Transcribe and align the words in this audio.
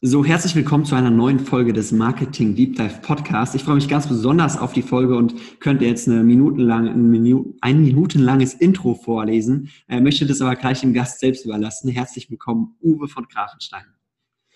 So, 0.00 0.24
herzlich 0.24 0.54
willkommen 0.54 0.84
zu 0.84 0.94
einer 0.94 1.10
neuen 1.10 1.40
Folge 1.40 1.72
des 1.72 1.90
Marketing 1.90 2.54
Deep 2.54 2.76
Dive 2.76 3.00
Podcast. 3.02 3.56
Ich 3.56 3.64
freue 3.64 3.74
mich 3.74 3.88
ganz 3.88 4.06
besonders 4.06 4.56
auf 4.56 4.72
die 4.72 4.82
Folge 4.82 5.16
und 5.16 5.34
könnte 5.58 5.86
jetzt 5.86 6.06
eine 6.06 6.22
minutenlang, 6.22 6.86
ein, 6.86 7.10
Minu 7.10 7.56
ein 7.62 7.82
minutenlanges 7.82 8.54
Intro 8.54 8.94
vorlesen, 8.94 9.72
äh, 9.88 10.00
möchte 10.00 10.24
das 10.24 10.40
aber 10.40 10.54
gleich 10.54 10.82
dem 10.82 10.94
Gast 10.94 11.18
selbst 11.18 11.44
überlassen. 11.44 11.90
Herzlich 11.90 12.30
willkommen, 12.30 12.76
Uwe 12.80 13.08
von 13.08 13.26
Grafenstein. 13.26 13.86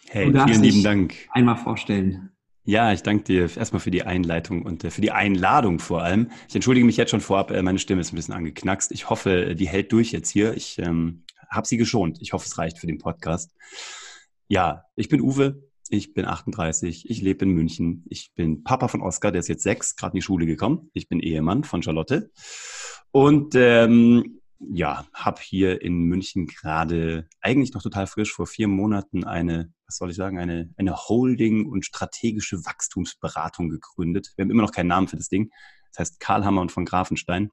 Hey, 0.08 0.30
vielen 0.30 0.62
lieben 0.62 0.84
Dank. 0.84 1.16
Einmal 1.32 1.56
vorstellen. 1.56 2.30
Ja, 2.62 2.92
ich 2.92 3.02
danke 3.02 3.24
dir 3.24 3.50
erstmal 3.56 3.80
für 3.80 3.90
die 3.90 4.04
Einleitung 4.04 4.62
und 4.62 4.84
äh, 4.84 4.90
für 4.92 5.00
die 5.00 5.10
Einladung 5.10 5.80
vor 5.80 6.04
allem. 6.04 6.30
Ich 6.48 6.54
entschuldige 6.54 6.86
mich 6.86 6.96
jetzt 6.96 7.10
schon 7.10 7.20
vorab, 7.20 7.50
äh, 7.50 7.62
meine 7.62 7.80
Stimme 7.80 8.00
ist 8.00 8.12
ein 8.12 8.16
bisschen 8.16 8.34
angeknackst. 8.34 8.92
Ich 8.92 9.10
hoffe, 9.10 9.56
die 9.56 9.66
hält 9.66 9.90
durch 9.90 10.12
jetzt 10.12 10.30
hier. 10.30 10.56
Ich 10.56 10.78
ähm, 10.78 11.24
habe 11.50 11.66
sie 11.66 11.78
geschont. 11.78 12.18
Ich 12.20 12.32
hoffe, 12.32 12.46
es 12.46 12.58
reicht 12.58 12.78
für 12.78 12.86
den 12.86 12.98
Podcast. 12.98 13.50
Ja, 14.52 14.84
ich 14.96 15.08
bin 15.08 15.22
Uwe, 15.22 15.66
ich 15.88 16.12
bin 16.12 16.26
38, 16.26 17.08
ich 17.08 17.22
lebe 17.22 17.46
in 17.46 17.52
München. 17.52 18.04
Ich 18.10 18.34
bin 18.34 18.62
Papa 18.64 18.88
von 18.88 19.00
Oskar, 19.00 19.32
der 19.32 19.38
ist 19.38 19.48
jetzt 19.48 19.62
sechs, 19.62 19.96
gerade 19.96 20.12
in 20.12 20.16
die 20.16 20.22
Schule 20.22 20.44
gekommen. 20.44 20.90
Ich 20.92 21.08
bin 21.08 21.20
Ehemann 21.20 21.64
von 21.64 21.82
Charlotte. 21.82 22.30
Und 23.12 23.54
ähm, 23.54 24.42
ja, 24.58 25.06
habe 25.14 25.40
hier 25.40 25.80
in 25.80 26.02
München 26.02 26.48
gerade 26.48 27.26
eigentlich 27.40 27.72
noch 27.72 27.80
total 27.80 28.06
frisch 28.06 28.30
vor 28.30 28.46
vier 28.46 28.68
Monaten 28.68 29.24
eine, 29.24 29.72
was 29.86 29.96
soll 29.96 30.10
ich 30.10 30.16
sagen, 30.16 30.38
eine, 30.38 30.68
eine 30.76 30.98
Holding 30.98 31.64
und 31.64 31.86
strategische 31.86 32.62
Wachstumsberatung 32.66 33.70
gegründet. 33.70 34.34
Wir 34.36 34.42
haben 34.42 34.50
immer 34.50 34.64
noch 34.64 34.72
keinen 34.72 34.88
Namen 34.88 35.08
für 35.08 35.16
das 35.16 35.30
Ding. 35.30 35.50
Das 35.92 36.00
heißt 36.00 36.20
Karl 36.20 36.44
Hammer 36.44 36.60
und 36.60 36.72
von 36.72 36.84
Grafenstein. 36.84 37.50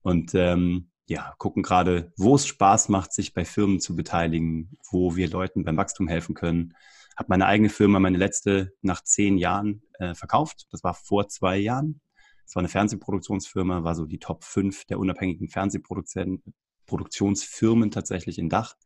Und 0.00 0.32
ähm, 0.34 0.91
ja, 1.06 1.34
gucken 1.38 1.62
gerade, 1.62 2.12
wo 2.16 2.34
es 2.36 2.46
Spaß 2.46 2.88
macht, 2.88 3.12
sich 3.12 3.34
bei 3.34 3.44
Firmen 3.44 3.80
zu 3.80 3.94
beteiligen, 3.96 4.78
wo 4.90 5.16
wir 5.16 5.28
Leuten 5.28 5.64
beim 5.64 5.76
Wachstum 5.76 6.08
helfen 6.08 6.34
können. 6.34 6.74
Habe 7.16 7.26
meine 7.28 7.46
eigene 7.46 7.68
Firma, 7.68 7.98
meine 7.98 8.18
letzte, 8.18 8.72
nach 8.80 9.02
zehn 9.02 9.36
Jahren 9.36 9.82
äh, 9.98 10.14
verkauft. 10.14 10.68
Das 10.70 10.84
war 10.84 10.94
vor 10.94 11.28
zwei 11.28 11.58
Jahren. 11.58 12.00
Es 12.46 12.54
war 12.54 12.60
eine 12.60 12.68
Fernsehproduktionsfirma, 12.68 13.84
war 13.84 13.94
so 13.94 14.06
die 14.06 14.18
Top 14.18 14.44
5 14.44 14.86
der 14.86 14.98
unabhängigen 14.98 15.48
Fernsehproduktionsfirmen 15.48 17.90
tatsächlich 17.90 18.38
in 18.38 18.48
Dach. 18.48 18.76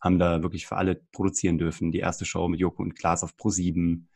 Haben 0.00 0.18
da 0.18 0.42
wirklich 0.42 0.66
für 0.66 0.76
alle 0.76 1.02
produzieren 1.12 1.58
dürfen. 1.58 1.92
Die 1.92 1.98
erste 1.98 2.24
Show 2.24 2.48
mit 2.48 2.60
Joko 2.60 2.82
und 2.82 2.96
Klaas 2.96 3.22
auf 3.22 3.34
Pro7 3.34 4.06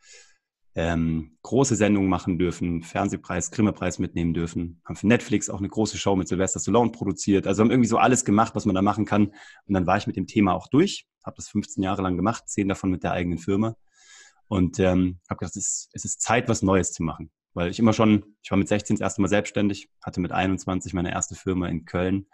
ähm, 0.77 1.37
große 1.41 1.77
Sendungen 1.77 2.09
machen 2.09 2.37
dürfen, 2.37 2.83
Fernsehpreis, 2.83 3.49
Grimme-Preis 3.51 3.97
mitnehmen 3.97 4.33
dürfen, 4.33 4.81
haben 4.83 4.97
für 4.97 5.07
Netflix 5.07 5.49
auch 5.49 5.59
eine 5.59 5.69
große 5.69 5.97
Show 5.97 6.17
mit 6.17 6.27
Sylvester 6.27 6.59
Stallone 6.59 6.91
produziert. 6.91 7.47
Also 7.47 7.63
haben 7.63 7.71
irgendwie 7.71 7.87
so 7.87 7.97
alles 7.97 8.25
gemacht, 8.25 8.55
was 8.55 8.65
man 8.65 8.75
da 8.75 8.81
machen 8.81 9.05
kann. 9.05 9.27
Und 9.27 9.73
dann 9.73 9.87
war 9.87 9.97
ich 9.97 10.05
mit 10.05 10.17
dem 10.17 10.27
Thema 10.27 10.53
auch 10.53 10.67
durch, 10.67 11.07
habe 11.23 11.37
das 11.37 11.47
15 11.47 11.81
Jahre 11.81 12.01
lang 12.01 12.17
gemacht, 12.17 12.49
zehn 12.49 12.67
davon 12.67 12.91
mit 12.91 13.03
der 13.03 13.13
eigenen 13.13 13.37
Firma 13.37 13.75
und 14.47 14.77
ähm, 14.79 15.19
habe 15.29 15.39
gedacht, 15.39 15.55
es 15.55 15.65
ist, 15.65 15.89
es 15.93 16.05
ist 16.05 16.21
Zeit, 16.21 16.49
was 16.49 16.61
Neues 16.61 16.91
zu 16.91 17.03
machen. 17.03 17.31
Weil 17.53 17.71
ich 17.71 17.79
immer 17.79 17.93
schon, 17.93 18.35
ich 18.43 18.51
war 18.51 18.57
mit 18.57 18.67
16 18.67 18.97
das 18.97 19.01
erste 19.01 19.21
Mal 19.21 19.29
selbstständig, 19.29 19.89
hatte 20.03 20.19
mit 20.19 20.33
21 20.33 20.93
meine 20.93 21.11
erste 21.11 21.35
Firma 21.35 21.69
in 21.69 21.85
Köln 21.85 22.27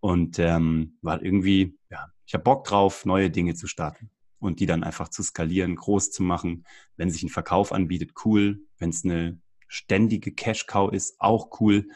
und 0.00 0.38
ähm, 0.38 0.98
war 1.00 1.22
irgendwie, 1.22 1.78
ja, 1.90 2.08
ich 2.26 2.34
habe 2.34 2.44
Bock 2.44 2.64
drauf, 2.64 3.06
neue 3.06 3.30
Dinge 3.30 3.54
zu 3.54 3.66
starten 3.66 4.10
und 4.38 4.60
die 4.60 4.66
dann 4.66 4.84
einfach 4.84 5.08
zu 5.08 5.22
skalieren, 5.22 5.76
groß 5.76 6.10
zu 6.10 6.22
machen. 6.22 6.64
Wenn 6.96 7.10
sich 7.10 7.22
ein 7.22 7.28
Verkauf 7.28 7.72
anbietet, 7.72 8.12
cool. 8.24 8.60
Wenn 8.78 8.90
es 8.90 9.04
eine 9.04 9.40
ständige 9.66 10.32
Cash-Cow 10.32 10.92
ist, 10.92 11.20
auch 11.20 11.60
cool. 11.60 11.88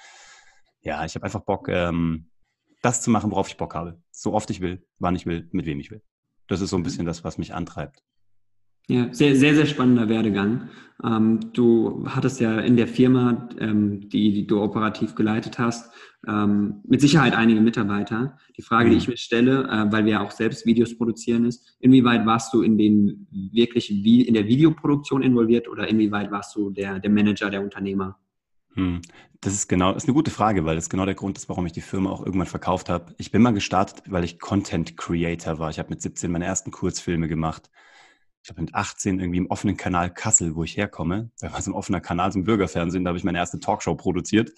Ja, 0.82 1.04
ich 1.04 1.14
habe 1.14 1.24
einfach 1.24 1.44
Bock, 1.44 1.68
ähm, 1.68 2.30
das 2.82 3.00
zu 3.00 3.10
machen, 3.10 3.30
worauf 3.30 3.48
ich 3.48 3.56
Bock 3.56 3.74
habe. 3.74 4.02
So 4.10 4.34
oft 4.34 4.50
ich 4.50 4.60
will, 4.60 4.84
wann 4.98 5.14
ich 5.14 5.26
will, 5.26 5.48
mit 5.52 5.66
wem 5.66 5.80
ich 5.80 5.90
will. 5.90 6.02
Das 6.48 6.60
ist 6.60 6.70
so 6.70 6.76
ein 6.76 6.82
bisschen 6.82 7.06
das, 7.06 7.24
was 7.24 7.38
mich 7.38 7.54
antreibt. 7.54 8.02
Ja, 8.88 9.08
sehr, 9.12 9.36
sehr, 9.36 9.54
sehr 9.54 9.66
spannender 9.66 10.08
Werdegang. 10.08 10.68
Ähm, 11.04 11.52
du 11.52 12.04
hattest 12.06 12.40
ja 12.40 12.60
in 12.60 12.76
der 12.76 12.86
Firma, 12.86 13.48
ähm, 13.58 14.08
die, 14.08 14.32
die, 14.32 14.46
du 14.46 14.60
operativ 14.60 15.14
geleitet 15.14 15.58
hast, 15.58 15.92
ähm, 16.28 16.80
mit 16.84 17.00
Sicherheit 17.00 17.34
einige 17.34 17.60
Mitarbeiter. 17.60 18.38
Die 18.56 18.62
Frage, 18.62 18.86
mhm. 18.86 18.90
die 18.92 18.96
ich 18.98 19.08
mir 19.08 19.16
stelle, 19.16 19.64
äh, 19.64 19.92
weil 19.92 20.04
wir 20.04 20.12
ja 20.12 20.20
auch 20.20 20.30
selbst 20.30 20.66
Videos 20.66 20.96
produzieren, 20.96 21.44
ist, 21.44 21.76
inwieweit 21.80 22.24
warst 22.26 22.54
du 22.54 22.62
in 22.62 22.78
den 22.78 23.26
wirklich 23.30 23.90
wie 23.90 24.22
in 24.22 24.34
der 24.34 24.46
Videoproduktion 24.46 25.22
involviert 25.22 25.68
oder 25.68 25.88
inwieweit 25.88 26.30
warst 26.30 26.54
du 26.54 26.70
der, 26.70 27.00
der 27.00 27.10
Manager, 27.10 27.50
der 27.50 27.62
Unternehmer? 27.62 28.18
Hm. 28.74 29.00
Das 29.40 29.54
ist 29.54 29.68
genau, 29.68 29.92
das 29.92 30.04
ist 30.04 30.08
eine 30.08 30.14
gute 30.14 30.30
Frage, 30.30 30.64
weil 30.64 30.76
das 30.76 30.88
genau 30.88 31.04
der 31.04 31.16
Grund 31.16 31.36
ist, 31.36 31.48
warum 31.48 31.66
ich 31.66 31.72
die 31.72 31.80
Firma 31.80 32.10
auch 32.10 32.24
irgendwann 32.24 32.46
verkauft 32.46 32.88
habe. 32.88 33.12
Ich 33.18 33.32
bin 33.32 33.42
mal 33.42 33.50
gestartet, 33.50 34.04
weil 34.06 34.22
ich 34.22 34.38
Content 34.38 34.96
Creator 34.96 35.58
war. 35.58 35.68
Ich 35.70 35.80
habe 35.80 35.90
mit 35.90 36.00
17 36.00 36.30
meine 36.30 36.44
ersten 36.44 36.70
Kurzfilme 36.70 37.26
gemacht 37.26 37.68
ich 38.42 38.48
glaube 38.48 38.62
mit 38.62 38.74
18 38.74 39.20
irgendwie 39.20 39.38
im 39.38 39.46
offenen 39.46 39.76
Kanal 39.76 40.12
Kassel, 40.12 40.56
wo 40.56 40.64
ich 40.64 40.76
herkomme. 40.76 41.30
Da 41.38 41.52
war 41.52 41.62
so 41.62 41.70
ein 41.70 41.74
offener 41.74 42.00
Kanal, 42.00 42.32
ein 42.34 42.42
Bürgerfernsehen, 42.42 43.04
da 43.04 43.10
habe 43.10 43.18
ich 43.18 43.22
meine 43.22 43.38
erste 43.38 43.60
Talkshow 43.60 43.94
produziert. 43.94 44.50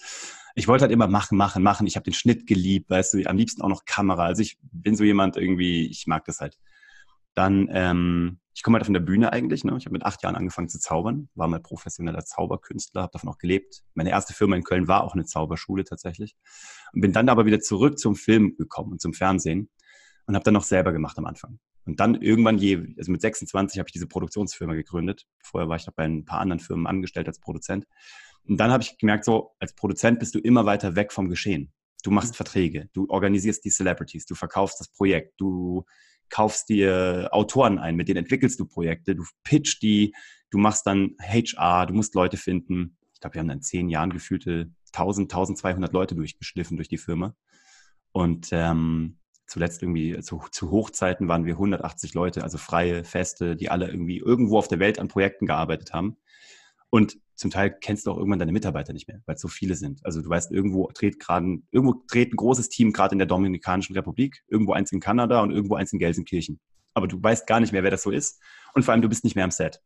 Ich 0.55 0.67
wollte 0.67 0.83
halt 0.83 0.91
immer 0.91 1.07
machen, 1.07 1.37
machen, 1.37 1.61
machen. 1.61 1.85
Ich 1.85 1.95
habe 1.95 2.03
den 2.03 2.13
Schnitt 2.13 2.47
geliebt, 2.47 2.89
weißt 2.89 3.13
du, 3.13 3.23
am 3.29 3.37
liebsten 3.37 3.61
auch 3.61 3.69
noch 3.69 3.85
Kamera. 3.85 4.25
Also 4.25 4.41
ich 4.41 4.57
bin 4.61 4.95
so 4.95 5.03
jemand 5.03 5.37
irgendwie, 5.37 5.85
ich 5.85 6.07
mag 6.07 6.25
das 6.25 6.39
halt. 6.39 6.57
Dann, 7.35 7.69
ähm, 7.71 8.39
ich 8.55 8.63
komme 8.63 8.77
halt 8.77 8.85
von 8.85 8.93
der 8.93 9.01
Bühne 9.01 9.31
eigentlich. 9.31 9.63
Ne? 9.63 9.75
Ich 9.77 9.85
habe 9.85 9.93
mit 9.93 10.03
acht 10.03 10.23
Jahren 10.23 10.35
angefangen 10.35 10.69
zu 10.69 10.79
zaubern, 10.79 11.29
war 11.35 11.47
mal 11.47 11.59
professioneller 11.59 12.25
Zauberkünstler, 12.25 13.03
habe 13.03 13.11
davon 13.11 13.29
auch 13.29 13.37
gelebt. 13.37 13.83
Meine 13.93 14.09
erste 14.09 14.33
Firma 14.33 14.55
in 14.55 14.63
Köln 14.63 14.87
war 14.87 15.03
auch 15.03 15.13
eine 15.13 15.25
Zauberschule 15.25 15.83
tatsächlich. 15.83 16.35
Und 16.93 17.01
bin 17.01 17.13
dann 17.13 17.29
aber 17.29 17.45
wieder 17.45 17.59
zurück 17.59 17.99
zum 17.99 18.15
Film 18.15 18.55
gekommen 18.57 18.93
und 18.93 19.01
zum 19.01 19.13
Fernsehen 19.13 19.69
und 20.25 20.33
habe 20.33 20.43
dann 20.43 20.55
noch 20.55 20.63
selber 20.63 20.91
gemacht 20.91 21.19
am 21.19 21.25
Anfang. 21.25 21.59
Und 21.85 21.99
dann 21.99 22.15
irgendwann, 22.21 22.57
je, 22.57 22.95
also 22.97 23.11
mit 23.11 23.21
26 23.21 23.79
habe 23.79 23.87
ich 23.87 23.93
diese 23.93 24.07
Produktionsfirma 24.07 24.73
gegründet. 24.73 25.25
Vorher 25.43 25.69
war 25.69 25.75
ich 25.75 25.85
noch 25.85 25.93
bei 25.93 26.03
ein 26.03 26.25
paar 26.25 26.39
anderen 26.39 26.59
Firmen 26.59 26.87
angestellt 26.87 27.27
als 27.27 27.39
Produzent. 27.39 27.85
Und 28.43 28.57
dann 28.57 28.71
habe 28.71 28.83
ich 28.83 28.97
gemerkt, 28.97 29.25
so 29.25 29.51
als 29.59 29.73
Produzent 29.73 30.19
bist 30.19 30.35
du 30.35 30.39
immer 30.39 30.65
weiter 30.65 30.95
weg 30.95 31.11
vom 31.11 31.29
Geschehen. 31.29 31.71
Du 32.03 32.11
machst 32.11 32.33
mhm. 32.33 32.37
Verträge, 32.37 32.89
du 32.93 33.07
organisierst 33.09 33.65
die 33.65 33.71
Celebrities, 33.71 34.25
du 34.25 34.35
verkaufst 34.35 34.79
das 34.79 34.89
Projekt, 34.89 35.33
du 35.39 35.85
kaufst 36.29 36.69
dir 36.69 37.29
Autoren 37.31 37.79
ein, 37.79 37.95
mit 37.95 38.07
denen 38.07 38.17
entwickelst 38.17 38.59
du 38.59 38.65
Projekte, 38.65 39.15
du 39.15 39.23
pitch 39.43 39.81
die, 39.81 40.13
du 40.49 40.57
machst 40.57 40.85
dann 40.85 41.15
HR, 41.19 41.85
du 41.87 41.93
musst 41.93 42.15
Leute 42.15 42.37
finden. 42.37 42.97
Ich 43.13 43.19
glaube, 43.19 43.35
wir 43.35 43.39
haben 43.39 43.47
dann 43.47 43.61
zehn 43.61 43.89
Jahren 43.89 44.11
gefühlte 44.11 44.71
1000, 44.93 45.31
1200 45.31 45.93
Leute 45.93 46.15
durchgeschliffen 46.15 46.77
durch 46.77 46.89
die 46.89 46.97
Firma. 46.97 47.35
Und 48.11 48.49
ähm, 48.51 49.17
zuletzt 49.47 49.81
irgendwie 49.81 50.19
zu, 50.21 50.41
zu, 50.51 50.71
Hochzeiten 50.71 51.27
waren 51.27 51.45
wir 51.45 51.53
180 51.53 52.13
Leute, 52.13 52.43
also 52.43 52.57
freie, 52.57 53.03
feste, 53.03 53.55
die 53.55 53.69
alle 53.69 53.87
irgendwie 53.87 54.17
irgendwo 54.17 54.57
auf 54.57 54.67
der 54.67 54.79
Welt 54.79 54.99
an 54.99 55.07
Projekten 55.07 55.45
gearbeitet 55.45 55.93
haben. 55.93 56.17
Und 56.89 57.17
zum 57.35 57.51
Teil 57.51 57.71
kennst 57.71 58.07
du 58.07 58.11
auch 58.11 58.17
irgendwann 58.17 58.39
deine 58.39 58.53
Mitarbeiter 58.53 58.93
nicht 58.93 59.07
mehr, 59.07 59.21
weil 59.25 59.35
es 59.35 59.41
so 59.41 59.47
viele 59.47 59.75
sind. 59.75 60.05
Also 60.05 60.21
du 60.21 60.29
weißt, 60.29 60.51
irgendwo 60.51 60.89
dreht 60.93 61.19
gerade, 61.19 61.57
irgendwo 61.71 62.03
dreht 62.07 62.33
ein 62.33 62.37
großes 62.37 62.69
Team 62.69 62.93
gerade 62.93 63.13
in 63.13 63.19
der 63.19 63.27
Dominikanischen 63.27 63.95
Republik, 63.95 64.43
irgendwo 64.47 64.73
eins 64.73 64.91
in 64.91 65.01
Kanada 65.01 65.41
und 65.41 65.51
irgendwo 65.51 65.75
eins 65.75 65.91
in 65.91 65.99
Gelsenkirchen. 65.99 66.59
Aber 66.93 67.07
du 67.07 67.21
weißt 67.21 67.45
gar 67.45 67.59
nicht 67.59 67.73
mehr, 67.73 67.83
wer 67.83 67.91
das 67.91 68.03
so 68.03 68.11
ist. 68.11 68.41
Und 68.73 68.83
vor 68.83 68.93
allem, 68.93 69.01
du 69.01 69.09
bist 69.09 69.25
nicht 69.25 69.35
mehr 69.35 69.43
am 69.43 69.51
Set. 69.51 69.81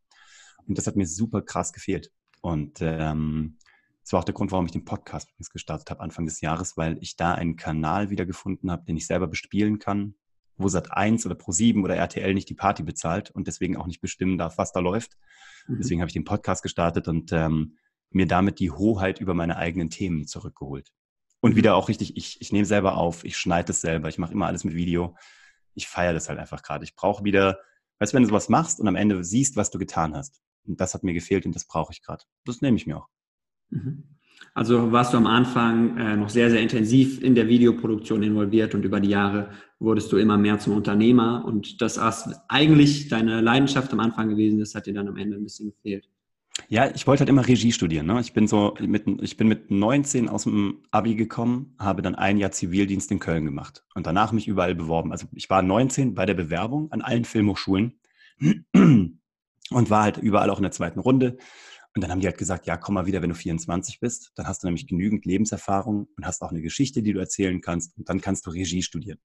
Und 0.68 0.78
das 0.78 0.86
hat 0.86 0.96
mir 0.96 1.08
super 1.08 1.42
krass 1.42 1.74
gefehlt. 1.74 2.12
Und 2.42 2.78
ähm, 2.82 3.58
das 4.10 4.14
war 4.14 4.22
auch 4.22 4.26
der 4.26 4.34
Grund, 4.34 4.52
warum 4.52 4.66
ich 4.66 4.72
den 4.72 4.86
Podcast 4.86 5.30
gestartet 5.54 5.92
habe 5.92 6.02
Anfang 6.02 6.26
des 6.26 6.42
Jahres, 6.42 6.78
weil 6.78 6.98
ich 7.00 7.16
da 7.16 7.36
einen 7.36 7.58
Kanal 7.58 8.10
wiedergefunden 8.10 8.72
habe, 8.72 8.84
den 8.84 8.98
ich 8.98 9.06
selber 9.06 9.28
bespielen 9.28 9.78
kann, 9.78 10.16
wo 10.58 10.66
Sat1 10.66 11.28
oder 11.28 11.36
Pro7 11.36 11.84
oder 11.84 11.96
RTL 11.96 12.34
nicht 12.34 12.50
die 12.50 12.56
Party 12.56 12.82
bezahlt 12.82 13.30
und 13.30 13.46
deswegen 13.46 13.78
auch 13.78 13.86
nicht 13.86 14.02
bestimmen 14.02 14.40
darf, 14.40 14.58
was 14.58 14.72
da 14.72 14.80
läuft. 14.80 15.16
Mhm. 15.68 15.78
Deswegen 15.78 16.02
habe 16.02 16.10
ich 16.10 16.14
den 16.14 16.24
Podcast 16.24 16.64
gestartet 16.64 17.08
und 17.08 17.32
ähm, 17.34 17.78
mir 18.10 18.26
damit 18.26 18.60
die 18.60 18.72
Hoheit 18.72 19.20
über 19.20 19.36
meine 19.36 19.58
eigenen 19.58 19.92
Themen 19.92 20.26
zurückgeholt. 20.26 20.92
Und 21.40 21.52
mhm. 21.52 21.58
wieder 21.58 21.76
auch 21.76 21.88
richtig, 21.88 22.18
ich, 22.18 22.42
ich 22.42 22.52
nehme 22.52 22.66
selber 22.66 22.98
auf, 22.98 23.24
ich 23.24 23.38
schneide 23.38 23.74
es 23.74 23.82
selber, 23.82 24.10
ich 24.10 24.18
mache 24.18 24.34
immer 24.34 24.48
alles 24.48 24.64
mit 24.64 24.74
Video. 24.74 25.16
Ich 25.76 25.88
feiere 25.88 26.14
das 26.14 26.30
halt 26.30 26.40
einfach 26.40 26.64
gerade. 26.64 26.84
Ich 26.84 26.96
brauche 26.96 27.24
wieder, 27.24 27.60
weißt 28.00 28.14
du, 28.14 28.16
wenn 28.16 28.24
du 28.24 28.30
sowas 28.30 28.50
machst 28.50 28.80
und 28.80 28.88
am 28.88 28.96
Ende 28.96 29.24
siehst, 29.24 29.56
was 29.56 29.70
du 29.70 29.78
getan 29.78 30.16
hast. 30.16 30.42
Und 30.66 30.82
das 30.82 30.96
hat 30.96 31.04
mir 31.04 31.14
gefehlt 31.14 31.46
und 31.46 31.56
das 31.56 31.68
brauche 31.68 31.94
ich 31.94 32.02
gerade. 32.02 32.24
Das 32.46 32.62
nehme 32.62 32.76
ich 32.76 32.88
mir 32.88 32.98
auch. 32.98 33.08
Mhm. 33.70 34.04
Also 34.54 34.92
warst 34.92 35.14
du 35.14 35.18
am 35.18 35.28
Anfang 35.28 35.98
äh, 35.98 36.18
noch 36.18 36.30
sehr, 36.30 36.50
sehr 36.50 36.62
intensiv 36.62 37.22
in 37.24 37.36
der 37.36 37.48
Videoproduktion 37.48 38.24
involviert 38.24 38.76
und 38.76 38.84
über 38.84 39.00
die 39.00 39.10
Jahre 39.10 39.52
wurdest 39.80 40.12
du 40.12 40.18
immer 40.18 40.38
mehr 40.38 40.60
zum 40.60 40.76
Unternehmer 40.76 41.46
und 41.46 41.82
das 41.82 41.98
was 41.98 42.30
eigentlich 42.50 43.08
deine 43.08 43.42
Leidenschaft 43.42 43.94
am 43.94 44.00
Anfang 44.00 44.30
gewesen 44.30 44.60
ist, 44.60 44.76
hat 44.76 44.86
dir 44.86 44.94
dann 44.94 45.08
am 45.08 45.18
Ende 45.18 45.38
ein 45.38 45.44
bisschen 45.44 45.72
gefehlt. 45.72 46.10
Ja, 46.68 46.90
ich 46.94 47.08
wollte 47.08 47.22
halt 47.22 47.30
immer 47.30 47.48
Regie 47.48 47.72
studieren. 47.72 48.06
Ne? 48.06 48.20
Ich 48.20 48.34
bin 48.34 48.48
so 48.48 48.76
mit, 48.80 49.06
ich 49.22 49.38
bin 49.38 49.48
mit 49.48 49.72
19 49.72 50.28
aus 50.28 50.44
dem 50.44 50.84
Abi 50.92 51.16
gekommen, 51.16 51.76
habe 51.80 52.02
dann 52.02 52.16
ein 52.16 52.38
Jahr 52.38 52.52
Zivildienst 52.52 53.12
in 53.12 53.20
Köln 53.20 53.46
gemacht 53.46 53.86
und 53.96 54.06
danach 54.06 54.34
mich 54.34 54.48
überall 54.48 54.76
beworben. 54.76 55.12
Also 55.12 55.28
ich 55.34 55.50
war 55.50 55.62
19 55.62 56.16
bei 56.16 56.26
der 56.26 56.34
Bewerbung 56.34 56.92
an 56.92 57.02
allen 57.02 57.24
Filmhochschulen 57.24 58.00
und 58.74 59.20
war 59.72 60.04
halt 60.04 60.18
überall 60.18 60.50
auch 60.50 60.58
in 60.58 60.64
der 60.64 60.72
zweiten 60.72 61.00
Runde. 61.00 61.38
Und 61.96 62.04
dann 62.04 62.12
haben 62.12 62.20
die 62.20 62.28
halt 62.28 62.38
gesagt, 62.38 62.68
ja, 62.68 62.78
komm 62.78 62.96
mal 62.96 63.06
wieder, 63.08 63.22
wenn 63.22 63.30
du 63.30 63.36
24 63.36 64.00
bist. 64.00 64.32
Dann 64.36 64.48
hast 64.48 64.64
du 64.64 64.68
nämlich 64.68 64.88
genügend 64.88 65.26
Lebenserfahrung 65.26 66.08
und 66.16 66.26
hast 66.26 66.42
auch 66.42 66.52
eine 66.52 66.62
Geschichte, 66.62 67.02
die 67.02 67.14
du 67.14 67.20
erzählen 67.20 67.62
kannst. 67.62 67.98
Und 67.98 68.10
dann 68.10 68.22
kannst 68.22 68.46
du 68.46 68.52
Regie 68.52 68.84
studieren 68.84 69.20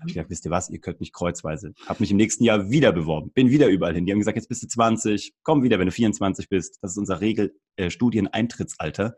habe 0.00 0.08
ich 0.08 0.14
gesagt, 0.14 0.30
wisst 0.30 0.44
ihr 0.46 0.50
was, 0.50 0.70
ihr 0.70 0.80
könnt 0.80 1.00
mich 1.00 1.12
kreuzweise. 1.12 1.74
Habe 1.86 2.02
mich 2.02 2.10
im 2.10 2.16
nächsten 2.16 2.42
Jahr 2.42 2.70
wieder 2.70 2.92
beworben, 2.92 3.32
bin 3.32 3.50
wieder 3.50 3.68
überall 3.68 3.94
hin. 3.94 4.06
Die 4.06 4.12
haben 4.12 4.18
gesagt, 4.18 4.36
jetzt 4.36 4.48
bist 4.48 4.62
du 4.62 4.66
20, 4.66 5.34
komm 5.42 5.62
wieder, 5.62 5.78
wenn 5.78 5.86
du 5.86 5.92
24 5.92 6.48
bist. 6.48 6.78
Das 6.82 6.92
ist 6.92 6.96
unser 6.96 7.20
Regel 7.20 7.54
äh, 7.76 7.90
Studieneintrittsalter, 7.90 9.16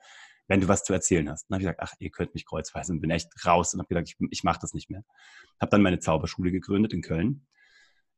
wenn 0.48 0.60
du 0.60 0.68
was 0.68 0.82
zu 0.82 0.92
erzählen 0.92 1.30
hast. 1.30 1.46
Dann 1.48 1.56
habe 1.56 1.62
ich 1.62 1.66
gesagt, 1.66 1.80
ach, 1.82 1.94
ihr 2.00 2.10
könnt 2.10 2.34
mich 2.34 2.46
kreuzweise 2.46 2.92
und 2.92 3.00
bin 3.00 3.10
echt 3.10 3.28
raus 3.46 3.74
und 3.74 3.80
habe 3.80 3.88
gesagt, 3.88 4.08
ich, 4.08 4.16
ich 4.30 4.42
mache 4.42 4.58
das 4.60 4.74
nicht 4.74 4.90
mehr. 4.90 5.04
Habe 5.60 5.70
dann 5.70 5.82
meine 5.82 6.00
Zauberschule 6.00 6.50
gegründet 6.50 6.92
in 6.92 7.02
Köln. 7.02 7.46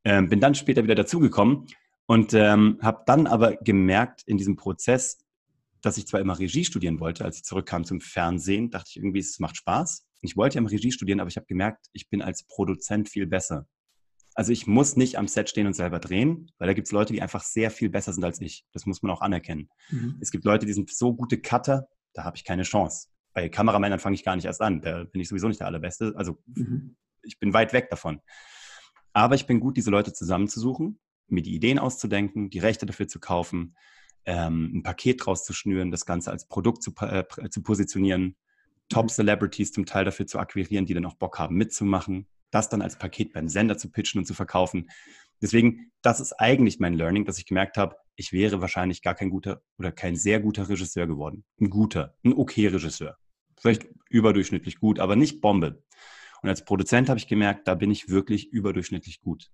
Ähm, 0.03 0.29
bin 0.29 0.39
dann 0.39 0.55
später 0.55 0.83
wieder 0.83 0.95
dazugekommen 0.95 1.67
und 2.07 2.33
ähm, 2.33 2.79
habe 2.81 3.03
dann 3.05 3.27
aber 3.27 3.55
gemerkt 3.57 4.23
in 4.25 4.37
diesem 4.37 4.55
Prozess, 4.55 5.19
dass 5.81 5.97
ich 5.97 6.07
zwar 6.07 6.19
immer 6.19 6.37
Regie 6.37 6.65
studieren 6.65 6.99
wollte, 6.99 7.25
als 7.25 7.37
ich 7.37 7.43
zurückkam 7.43 7.83
zum 7.83 8.01
Fernsehen, 8.01 8.71
dachte 8.71 8.89
ich 8.89 8.97
irgendwie, 8.97 9.19
es 9.19 9.39
macht 9.39 9.57
Spaß. 9.57 10.05
Ich 10.21 10.35
wollte 10.35 10.55
ja 10.55 10.59
immer 10.59 10.71
Regie 10.71 10.91
studieren, 10.91 11.19
aber 11.19 11.29
ich 11.29 11.37
habe 11.37 11.45
gemerkt, 11.45 11.87
ich 11.93 12.09
bin 12.09 12.21
als 12.21 12.43
Produzent 12.43 13.09
viel 13.09 13.27
besser. 13.27 13.67
Also 14.33 14.51
ich 14.51 14.67
muss 14.67 14.97
nicht 14.97 15.17
am 15.17 15.27
Set 15.27 15.49
stehen 15.49 15.67
und 15.67 15.73
selber 15.73 15.99
drehen, 15.99 16.51
weil 16.57 16.67
da 16.67 16.73
gibt 16.73 16.87
es 16.87 16.91
Leute, 16.91 17.13
die 17.13 17.21
einfach 17.21 17.43
sehr 17.43 17.71
viel 17.71 17.89
besser 17.89 18.11
sind 18.11 18.23
als 18.23 18.41
ich. 18.41 18.65
Das 18.73 18.85
muss 18.85 19.01
man 19.01 19.11
auch 19.11 19.21
anerkennen. 19.21 19.69
Mhm. 19.89 20.17
Es 20.19 20.31
gibt 20.31 20.43
Leute, 20.43 20.65
die 20.65 20.73
sind 20.73 20.93
so 20.93 21.15
gute 21.15 21.39
Cutter, 21.39 21.87
da 22.13 22.23
habe 22.25 22.35
ich 22.35 22.43
keine 22.43 22.63
Chance. 22.63 23.07
Bei 23.33 23.47
Kameramännern 23.47 23.99
fange 23.99 24.15
ich 24.15 24.23
gar 24.23 24.35
nicht 24.35 24.45
erst 24.45 24.61
an. 24.61 24.81
Da 24.81 25.05
bin 25.05 25.21
ich 25.21 25.29
sowieso 25.29 25.47
nicht 25.47 25.59
der 25.59 25.67
Allerbeste. 25.67 26.13
Also 26.17 26.41
mhm. 26.47 26.97
ich 27.23 27.39
bin 27.39 27.53
weit 27.53 27.71
weg 27.73 27.89
davon. 27.89 28.21
Aber 29.13 29.35
ich 29.35 29.45
bin 29.45 29.61
gut, 29.61 29.77
diese 29.77 29.91
Leute 29.91 30.11
zusammenzusuchen, 30.11 30.99
mir 31.27 31.41
die 31.41 31.55
Ideen 31.55 31.79
auszudenken, 31.79 32.49
die 32.49 32.59
Rechte 32.59 32.85
dafür 32.85 33.07
zu 33.07 33.19
kaufen, 33.19 33.75
ähm, 34.25 34.71
ein 34.75 34.83
Paket 34.83 35.25
draus 35.25 35.43
zu 35.43 35.53
schnüren, 35.53 35.91
das 35.91 36.05
Ganze 36.05 36.31
als 36.31 36.47
Produkt 36.47 36.83
zu, 36.83 36.93
äh, 37.01 37.23
zu 37.49 37.61
positionieren, 37.61 38.35
Top-Celebrities 38.89 39.71
zum 39.71 39.85
Teil 39.85 40.05
dafür 40.05 40.27
zu 40.27 40.39
akquirieren, 40.39 40.85
die 40.85 40.93
dann 40.93 41.05
auch 41.05 41.15
Bock 41.15 41.39
haben 41.39 41.55
mitzumachen, 41.55 42.27
das 42.51 42.69
dann 42.69 42.81
als 42.81 42.97
Paket 42.97 43.33
beim 43.33 43.49
Sender 43.49 43.77
zu 43.77 43.89
pitchen 43.89 44.19
und 44.19 44.25
zu 44.25 44.33
verkaufen. 44.33 44.89
Deswegen, 45.41 45.91
das 46.01 46.19
ist 46.19 46.33
eigentlich 46.33 46.79
mein 46.79 46.93
Learning, 46.93 47.25
dass 47.25 47.37
ich 47.37 47.45
gemerkt 47.45 47.77
habe, 47.77 47.95
ich 48.15 48.31
wäre 48.31 48.61
wahrscheinlich 48.61 49.01
gar 49.01 49.15
kein 49.15 49.29
guter 49.29 49.61
oder 49.77 49.91
kein 49.91 50.15
sehr 50.15 50.39
guter 50.39 50.69
Regisseur 50.69 51.07
geworden. 51.07 51.43
Ein 51.59 51.69
guter, 51.69 52.15
ein 52.23 52.33
okay 52.33 52.67
Regisseur. 52.67 53.17
Vielleicht 53.59 53.87
überdurchschnittlich 54.09 54.79
gut, 54.79 54.99
aber 54.99 55.15
nicht 55.15 55.41
Bombe. 55.41 55.83
Und 56.41 56.49
als 56.49 56.63
Produzent 56.63 57.09
habe 57.09 57.17
ich 57.17 57.27
gemerkt, 57.27 57.67
da 57.67 57.75
bin 57.75 57.91
ich 57.91 58.09
wirklich 58.09 58.51
überdurchschnittlich 58.51 59.21
gut. 59.21 59.51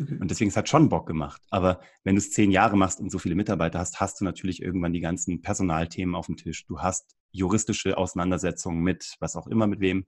Okay. 0.00 0.16
Und 0.20 0.30
deswegen 0.30 0.48
es 0.48 0.56
hat 0.56 0.68
schon 0.68 0.88
Bock 0.88 1.06
gemacht. 1.06 1.40
Aber 1.50 1.80
wenn 2.02 2.16
du 2.16 2.18
es 2.18 2.30
zehn 2.30 2.50
Jahre 2.50 2.76
machst 2.76 3.00
und 3.00 3.10
so 3.10 3.18
viele 3.18 3.34
Mitarbeiter 3.34 3.78
hast, 3.78 4.00
hast 4.00 4.20
du 4.20 4.24
natürlich 4.24 4.62
irgendwann 4.62 4.92
die 4.92 5.00
ganzen 5.00 5.40
Personalthemen 5.40 6.14
auf 6.14 6.26
dem 6.26 6.36
Tisch. 6.36 6.66
Du 6.66 6.80
hast 6.80 7.14
juristische 7.30 7.96
Auseinandersetzungen 7.96 8.82
mit, 8.82 9.14
was 9.20 9.36
auch 9.36 9.46
immer, 9.46 9.66
mit 9.66 9.80
wem. 9.80 10.06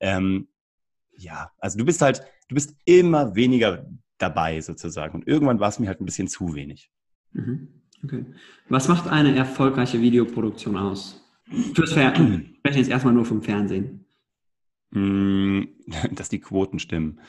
Ähm, 0.00 0.48
ja, 1.16 1.50
also 1.58 1.78
du 1.78 1.84
bist 1.84 2.00
halt, 2.00 2.22
du 2.48 2.54
bist 2.54 2.76
immer 2.84 3.34
weniger 3.34 3.86
dabei 4.18 4.60
sozusagen. 4.60 5.14
Und 5.14 5.26
irgendwann 5.26 5.60
war 5.60 5.68
es 5.68 5.78
mir 5.78 5.88
halt 5.88 6.00
ein 6.00 6.06
bisschen 6.06 6.28
zu 6.28 6.54
wenig. 6.54 6.90
Mhm. 7.32 7.68
Okay. 8.04 8.24
Was 8.68 8.88
macht 8.88 9.08
eine 9.08 9.34
erfolgreiche 9.34 10.00
Videoproduktion 10.00 10.76
aus? 10.76 11.24
Fürs 11.74 11.92
Fernsehen. 11.92 12.54
Ich 12.58 12.70
spreche 12.70 12.78
jetzt 12.80 12.90
erstmal 12.90 13.14
nur 13.14 13.24
vom 13.24 13.40
Fernsehen. 13.40 14.04
Hm, 14.92 15.68
dass 16.12 16.28
die 16.28 16.40
Quoten 16.40 16.78
stimmen. 16.78 17.20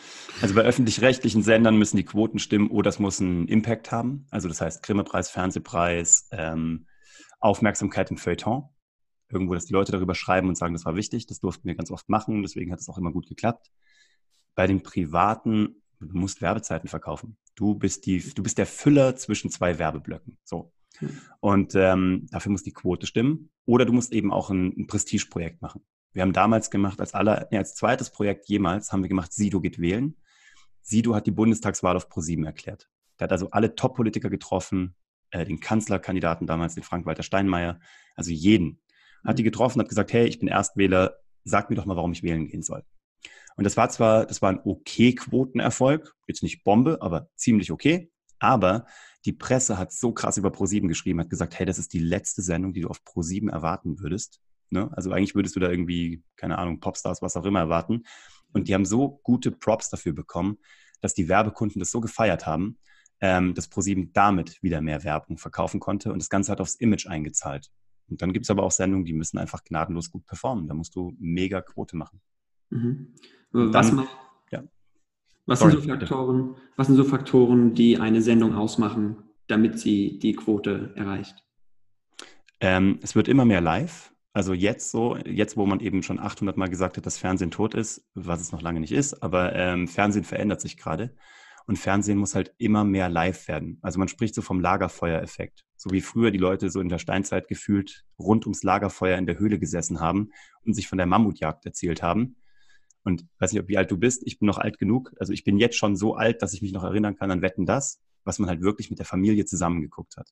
Also 0.42 0.56
bei 0.56 0.62
öffentlich-rechtlichen 0.62 1.44
Sendern 1.44 1.78
müssen 1.78 1.98
die 1.98 2.06
Quoten 2.06 2.40
stimmen 2.40 2.70
oder 2.70 2.90
es 2.90 3.00
muss 3.00 3.20
einen 3.20 3.48
Impact 3.48 3.92
haben. 3.92 4.26
Also 4.32 4.48
das 4.48 4.62
heißt 4.62 4.84
Grimme-Preis, 4.84 5.30
Fernsehpreis, 5.30 6.30
ähm, 6.32 6.88
Aufmerksamkeit 7.40 8.12
im 8.12 8.18
Feuilleton. 8.18 8.70
Irgendwo, 9.32 9.54
dass 9.54 9.66
die 9.66 9.74
Leute 9.74 9.92
darüber 9.92 10.16
schreiben 10.16 10.48
und 10.48 10.56
sagen, 10.56 10.74
das 10.74 10.86
war 10.86 10.96
wichtig. 10.96 11.28
Das 11.28 11.40
durften 11.40 11.68
wir 11.68 11.76
ganz 11.76 11.92
oft 11.92 12.10
machen. 12.10 12.42
Deswegen 12.42 12.72
hat 12.72 12.80
es 12.80 12.90
auch 12.90 12.98
immer 12.98 13.12
gut 13.12 13.28
geklappt. 13.28 13.72
Bei 14.56 14.66
den 14.66 14.82
privaten, 14.82 15.84
du 16.00 16.18
musst 16.18 16.42
Werbezeiten 16.42 16.90
verkaufen. 16.90 17.38
Du 17.56 17.76
bist, 17.76 18.06
die, 18.06 18.20
du 18.34 18.42
bist 18.42 18.58
der 18.58 18.66
Füller 18.66 19.16
zwischen 19.18 19.52
zwei 19.52 19.78
Werbeblöcken. 19.78 20.40
So. 20.44 20.72
Hm. 20.98 21.22
Und 21.42 21.76
ähm, 21.76 22.28
dafür 22.32 22.52
muss 22.52 22.64
die 22.64 22.74
Quote 22.74 23.06
stimmen. 23.06 23.52
Oder 23.66 23.86
du 23.86 23.94
musst 23.94 24.14
eben 24.14 24.34
auch 24.34 24.50
ein, 24.50 24.74
ein 24.76 24.88
Prestigeprojekt 24.88 25.62
machen. 25.62 25.84
Wir 26.14 26.24
haben 26.24 26.34
damals 26.34 26.72
gemacht, 26.72 27.00
als, 27.00 27.14
aller, 27.14 27.48
nee, 27.52 27.58
als 27.58 27.76
zweites 27.76 28.10
Projekt 28.10 28.48
jemals, 28.48 28.92
haben 28.92 29.04
wir 29.04 29.10
gemacht, 29.10 29.34
Sido 29.34 29.62
geht 29.62 29.80
wählen. 29.80 30.18
Sido 30.82 31.14
hat 31.14 31.28
die 31.28 31.32
Bundestagswahl 31.32 31.96
auf 31.96 32.10
ProSieben 32.10 32.46
erklärt. 32.46 32.90
Der 33.20 33.26
hat 33.26 33.32
also 33.32 33.52
alle 33.52 33.76
Top-Politiker 33.76 34.30
getroffen, 34.30 34.96
äh, 35.32 35.46
den 35.46 35.60
Kanzlerkandidaten 35.60 36.48
damals, 36.48 36.76
den 36.76 36.84
Frank-Walter 36.84 37.24
Steinmeier, 37.24 37.80
also 38.16 38.32
jeden. 38.32 38.82
Hat 39.24 39.38
die 39.38 39.44
getroffen, 39.44 39.82
hat 39.82 39.90
gesagt, 39.90 40.14
hey, 40.14 40.26
ich 40.26 40.40
bin 40.40 40.48
Erstwähler, 40.48 41.18
sag 41.44 41.70
mir 41.70 41.76
doch 41.76 41.86
mal, 41.86 41.96
warum 41.96 42.12
ich 42.12 42.24
wählen 42.24 42.48
gehen 42.48 42.64
soll. 42.64 42.84
Und 43.56 43.66
das 43.66 43.76
war 43.76 43.90
zwar, 43.90 44.26
das 44.26 44.42
war 44.42 44.50
ein 44.50 44.62
okay 44.64 45.14
Quotenerfolg, 45.14 46.16
jetzt 46.28 46.44
nicht 46.44 46.64
Bombe, 46.64 47.02
aber 47.02 47.30
ziemlich 47.36 47.72
okay. 47.72 48.10
Aber 48.40 48.86
die 49.26 49.34
Presse 49.34 49.78
hat 49.78 49.92
so 49.92 50.14
krass 50.14 50.38
über 50.38 50.50
ProSieben 50.50 50.88
geschrieben, 50.88 51.20
hat 51.20 51.30
gesagt, 51.30 51.60
hey, 51.60 51.66
das 51.66 51.78
ist 51.78 51.92
die 51.94 52.00
letzte 52.00 52.42
Sendung, 52.42 52.74
die 52.74 52.82
du 52.82 52.88
auf 52.88 53.04
ProSieben 53.04 53.50
erwarten 53.50 54.00
würdest. 54.00 54.40
Ne? 54.71 54.89
Also 54.94 55.12
eigentlich 55.12 55.36
würdest 55.36 55.56
du 55.56 55.60
da 55.60 55.69
irgendwie, 55.69 56.24
keine 56.36 56.57
Ahnung, 56.57 56.80
Popstars, 56.80 57.21
was 57.21 57.36
auch 57.36 57.45
immer 57.45 57.60
erwarten. 57.60 58.04
Und 58.54 58.68
die 58.68 58.74
haben 58.74 58.86
so 58.86 59.19
gute 59.24 59.51
Props 59.51 59.89
dafür 59.89 60.13
bekommen, 60.13 60.57
dass 61.01 61.13
die 61.13 61.30
Werbekunden 61.30 61.80
das 61.80 61.92
so 61.92 62.01
gefeiert 62.01 62.45
haben, 62.45 62.77
ähm, 63.21 63.54
dass 63.54 63.68
ProSieben 63.68 64.12
damit 64.13 64.62
wieder 64.63 64.81
mehr 64.81 65.04
Werbung 65.04 65.38
verkaufen 65.38 65.80
konnte. 65.80 66.12
Und 66.12 66.21
das 66.21 66.30
Ganze 66.30 66.51
hat 66.51 66.62
aufs 66.62 66.75
Image 66.75 67.07
eingezahlt. 67.07 67.69
Und 68.10 68.21
dann 68.21 68.33
gibt 68.33 68.45
es 68.45 68.50
aber 68.50 68.63
auch 68.63 68.71
Sendungen, 68.71 69.06
die 69.06 69.13
müssen 69.13 69.38
einfach 69.38 69.63
gnadenlos 69.63 70.10
gut 70.10 70.25
performen. 70.25 70.68
Da 70.68 70.74
musst 70.74 70.95
du 70.95 71.16
mega 71.19 71.62
Quote 71.62 71.95
machen. 71.95 72.21
Mhm. 72.69 73.13
Was, 73.51 73.88
dann, 73.88 73.95
macht, 73.98 74.18
ja. 74.51 74.63
was, 75.45 75.60
Sorry, 75.60 75.74
sind 75.74 75.83
so 75.83 75.89
Faktoren, 75.89 76.56
was 76.75 76.88
sind 76.88 76.95
so 76.95 77.04
Faktoren, 77.04 77.74
die 77.74 77.98
eine 77.98 78.21
Sendung 78.21 78.56
ausmachen, 78.56 79.18
damit 79.48 79.80
sie 79.80 80.19
die 80.19 80.33
Quote 80.33 80.94
erreicht? 80.95 81.44
Ähm, 82.60 83.00
es 83.01 83.16
wird 83.16 83.27
immer 83.27 83.45
mehr 83.45 83.62
live. 83.62 84.13
Also 84.40 84.54
jetzt 84.54 84.92
so, 84.92 85.18
jetzt 85.26 85.58
wo 85.58 85.66
man 85.66 85.82
eben 85.82 86.02
schon 86.02 86.18
800 86.18 86.56
Mal 86.56 86.70
gesagt 86.70 86.96
hat, 86.96 87.06
dass 87.06 87.18
Fernsehen 87.18 87.52
tot 87.52 87.74
ist, 87.74 88.08
was 88.14 88.40
es 88.40 88.54
noch 88.54 88.62
lange 88.62 88.80
nicht 88.80 88.94
ist, 88.94 89.22
aber 89.22 89.54
ähm, 89.54 89.86
Fernsehen 89.86 90.24
verändert 90.24 90.62
sich 90.62 90.78
gerade 90.78 91.14
und 91.68 91.76
Fernsehen 91.76 92.18
muss 92.18 92.36
halt 92.36 92.54
immer 92.58 92.86
mehr 92.86 93.10
live 93.10 93.50
werden. 93.50 93.80
Also 93.81 94.00
man 94.00 94.08
spricht 94.08 94.34
so 94.34 94.42
vom 94.42 94.62
Lagerfeuereffekt, 94.62 95.66
so 95.76 95.90
wie 95.92 96.00
früher 96.00 96.31
die 96.31 96.38
Leute 96.38 96.69
so 96.69 96.80
in 96.80 96.88
der 96.88 97.00
Steinzeit 97.00 97.50
gefühlt 97.50 98.06
rund 98.18 98.46
ums 98.46 98.64
Lagerfeuer 98.64 99.18
in 99.18 99.26
der 99.26 99.40
Höhle 99.40 99.60
gesessen 99.60 100.00
haben 100.00 100.31
und 100.64 100.74
sich 100.74 100.88
von 100.88 100.98
der 100.98 101.08
Mammutjagd 101.08 101.66
erzählt 101.66 102.02
haben. 102.02 102.38
Und 103.04 103.28
weiß 103.40 103.52
nicht, 103.52 103.68
wie 103.68 103.78
alt 103.78 103.92
du 103.92 103.98
bist, 103.98 104.24
ich 104.26 104.40
bin 104.40 104.46
noch 104.46 104.58
alt 104.58 104.80
genug. 104.80 105.12
Also 105.19 105.34
ich 105.34 105.44
bin 105.44 105.58
jetzt 105.58 105.76
schon 105.76 105.98
so 105.98 106.16
alt, 106.16 106.42
dass 106.42 106.54
ich 106.54 106.62
mich 106.62 106.72
noch 106.72 106.86
erinnern 106.86 107.18
kann 107.18 107.30
an 107.30 107.42
Wetten 107.42 107.66
das, 107.66 108.00
was 108.24 108.40
man 108.40 108.48
halt 108.48 108.62
wirklich 108.62 108.90
mit 108.90 109.00
der 109.00 109.06
Familie 109.06 109.44
zusammengeguckt 109.44 110.16
hat. 110.16 110.30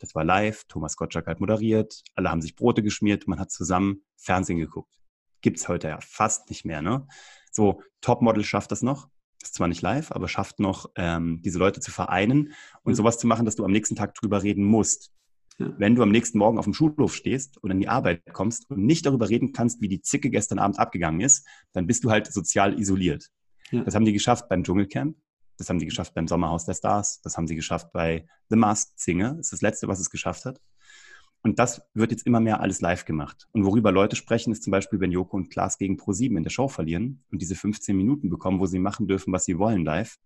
Das 0.00 0.14
war 0.14 0.24
live, 0.24 0.64
Thomas 0.64 0.96
Gottschalk 0.96 1.26
hat 1.26 1.40
moderiert, 1.40 2.02
alle 2.14 2.30
haben 2.30 2.42
sich 2.42 2.56
Brote 2.56 2.82
geschmiert, 2.82 3.28
man 3.28 3.38
hat 3.38 3.50
zusammen 3.50 4.02
Fernsehen 4.16 4.58
geguckt. 4.58 4.98
Gibt's 5.42 5.68
heute 5.68 5.88
ja 5.88 5.98
fast 6.00 6.48
nicht 6.48 6.64
mehr, 6.64 6.82
ne? 6.82 7.06
So, 7.52 7.82
Topmodel 8.00 8.44
schafft 8.44 8.72
das 8.72 8.82
noch. 8.82 9.08
Ist 9.42 9.54
zwar 9.54 9.68
nicht 9.68 9.82
live, 9.82 10.12
aber 10.12 10.28
schafft 10.28 10.58
noch, 10.58 10.90
ähm, 10.96 11.40
diese 11.42 11.58
Leute 11.58 11.80
zu 11.80 11.90
vereinen 11.90 12.52
und 12.82 12.92
mhm. 12.92 12.96
sowas 12.96 13.18
zu 13.18 13.26
machen, 13.26 13.44
dass 13.44 13.56
du 13.56 13.64
am 13.64 13.70
nächsten 13.70 13.96
Tag 13.96 14.14
drüber 14.14 14.42
reden 14.42 14.64
musst. 14.64 15.12
Ja. 15.58 15.72
Wenn 15.78 15.94
du 15.94 16.02
am 16.02 16.10
nächsten 16.10 16.38
Morgen 16.38 16.58
auf 16.58 16.64
dem 16.64 16.74
Schulhof 16.74 17.14
stehst 17.14 17.62
oder 17.62 17.72
in 17.72 17.80
die 17.80 17.88
Arbeit 17.88 18.22
kommst 18.32 18.70
und 18.70 18.84
nicht 18.84 19.04
darüber 19.04 19.28
reden 19.28 19.52
kannst, 19.52 19.82
wie 19.82 19.88
die 19.88 20.00
Zicke 20.00 20.30
gestern 20.30 20.58
Abend 20.58 20.78
abgegangen 20.78 21.20
ist, 21.20 21.46
dann 21.72 21.86
bist 21.86 22.04
du 22.04 22.10
halt 22.10 22.32
sozial 22.32 22.78
isoliert. 22.78 23.28
Ja. 23.70 23.84
Das 23.84 23.94
haben 23.94 24.04
die 24.04 24.12
geschafft 24.12 24.48
beim 24.48 24.64
Dschungelcamp. 24.64 25.16
Das 25.60 25.68
haben 25.68 25.78
die 25.78 25.84
geschafft 25.84 26.14
beim 26.14 26.26
Sommerhaus 26.26 26.64
der 26.64 26.72
Stars. 26.72 27.20
Das 27.20 27.36
haben 27.36 27.46
sie 27.46 27.54
geschafft 27.54 27.92
bei 27.92 28.26
The 28.48 28.56
Masked 28.56 28.98
Singer. 28.98 29.34
Das 29.34 29.48
ist 29.48 29.52
das 29.52 29.60
Letzte, 29.60 29.88
was 29.88 30.00
es 30.00 30.08
geschafft 30.08 30.46
hat. 30.46 30.58
Und 31.42 31.58
das 31.58 31.82
wird 31.92 32.12
jetzt 32.12 32.26
immer 32.26 32.40
mehr 32.40 32.62
alles 32.62 32.80
live 32.80 33.04
gemacht. 33.04 33.46
Und 33.52 33.66
worüber 33.66 33.92
Leute 33.92 34.16
sprechen, 34.16 34.52
ist 34.52 34.62
zum 34.62 34.70
Beispiel, 34.70 35.00
wenn 35.00 35.12
Joko 35.12 35.36
und 35.36 35.50
Klaas 35.50 35.76
gegen 35.76 35.96
Pro7 35.96 36.34
in 36.34 36.44
der 36.44 36.50
Show 36.50 36.68
verlieren 36.68 37.24
und 37.30 37.42
diese 37.42 37.56
15 37.56 37.94
Minuten 37.94 38.30
bekommen, 38.30 38.58
wo 38.58 38.64
sie 38.64 38.78
machen 38.78 39.06
dürfen, 39.06 39.34
was 39.34 39.44
sie 39.44 39.58
wollen 39.58 39.84
live 39.84 40.16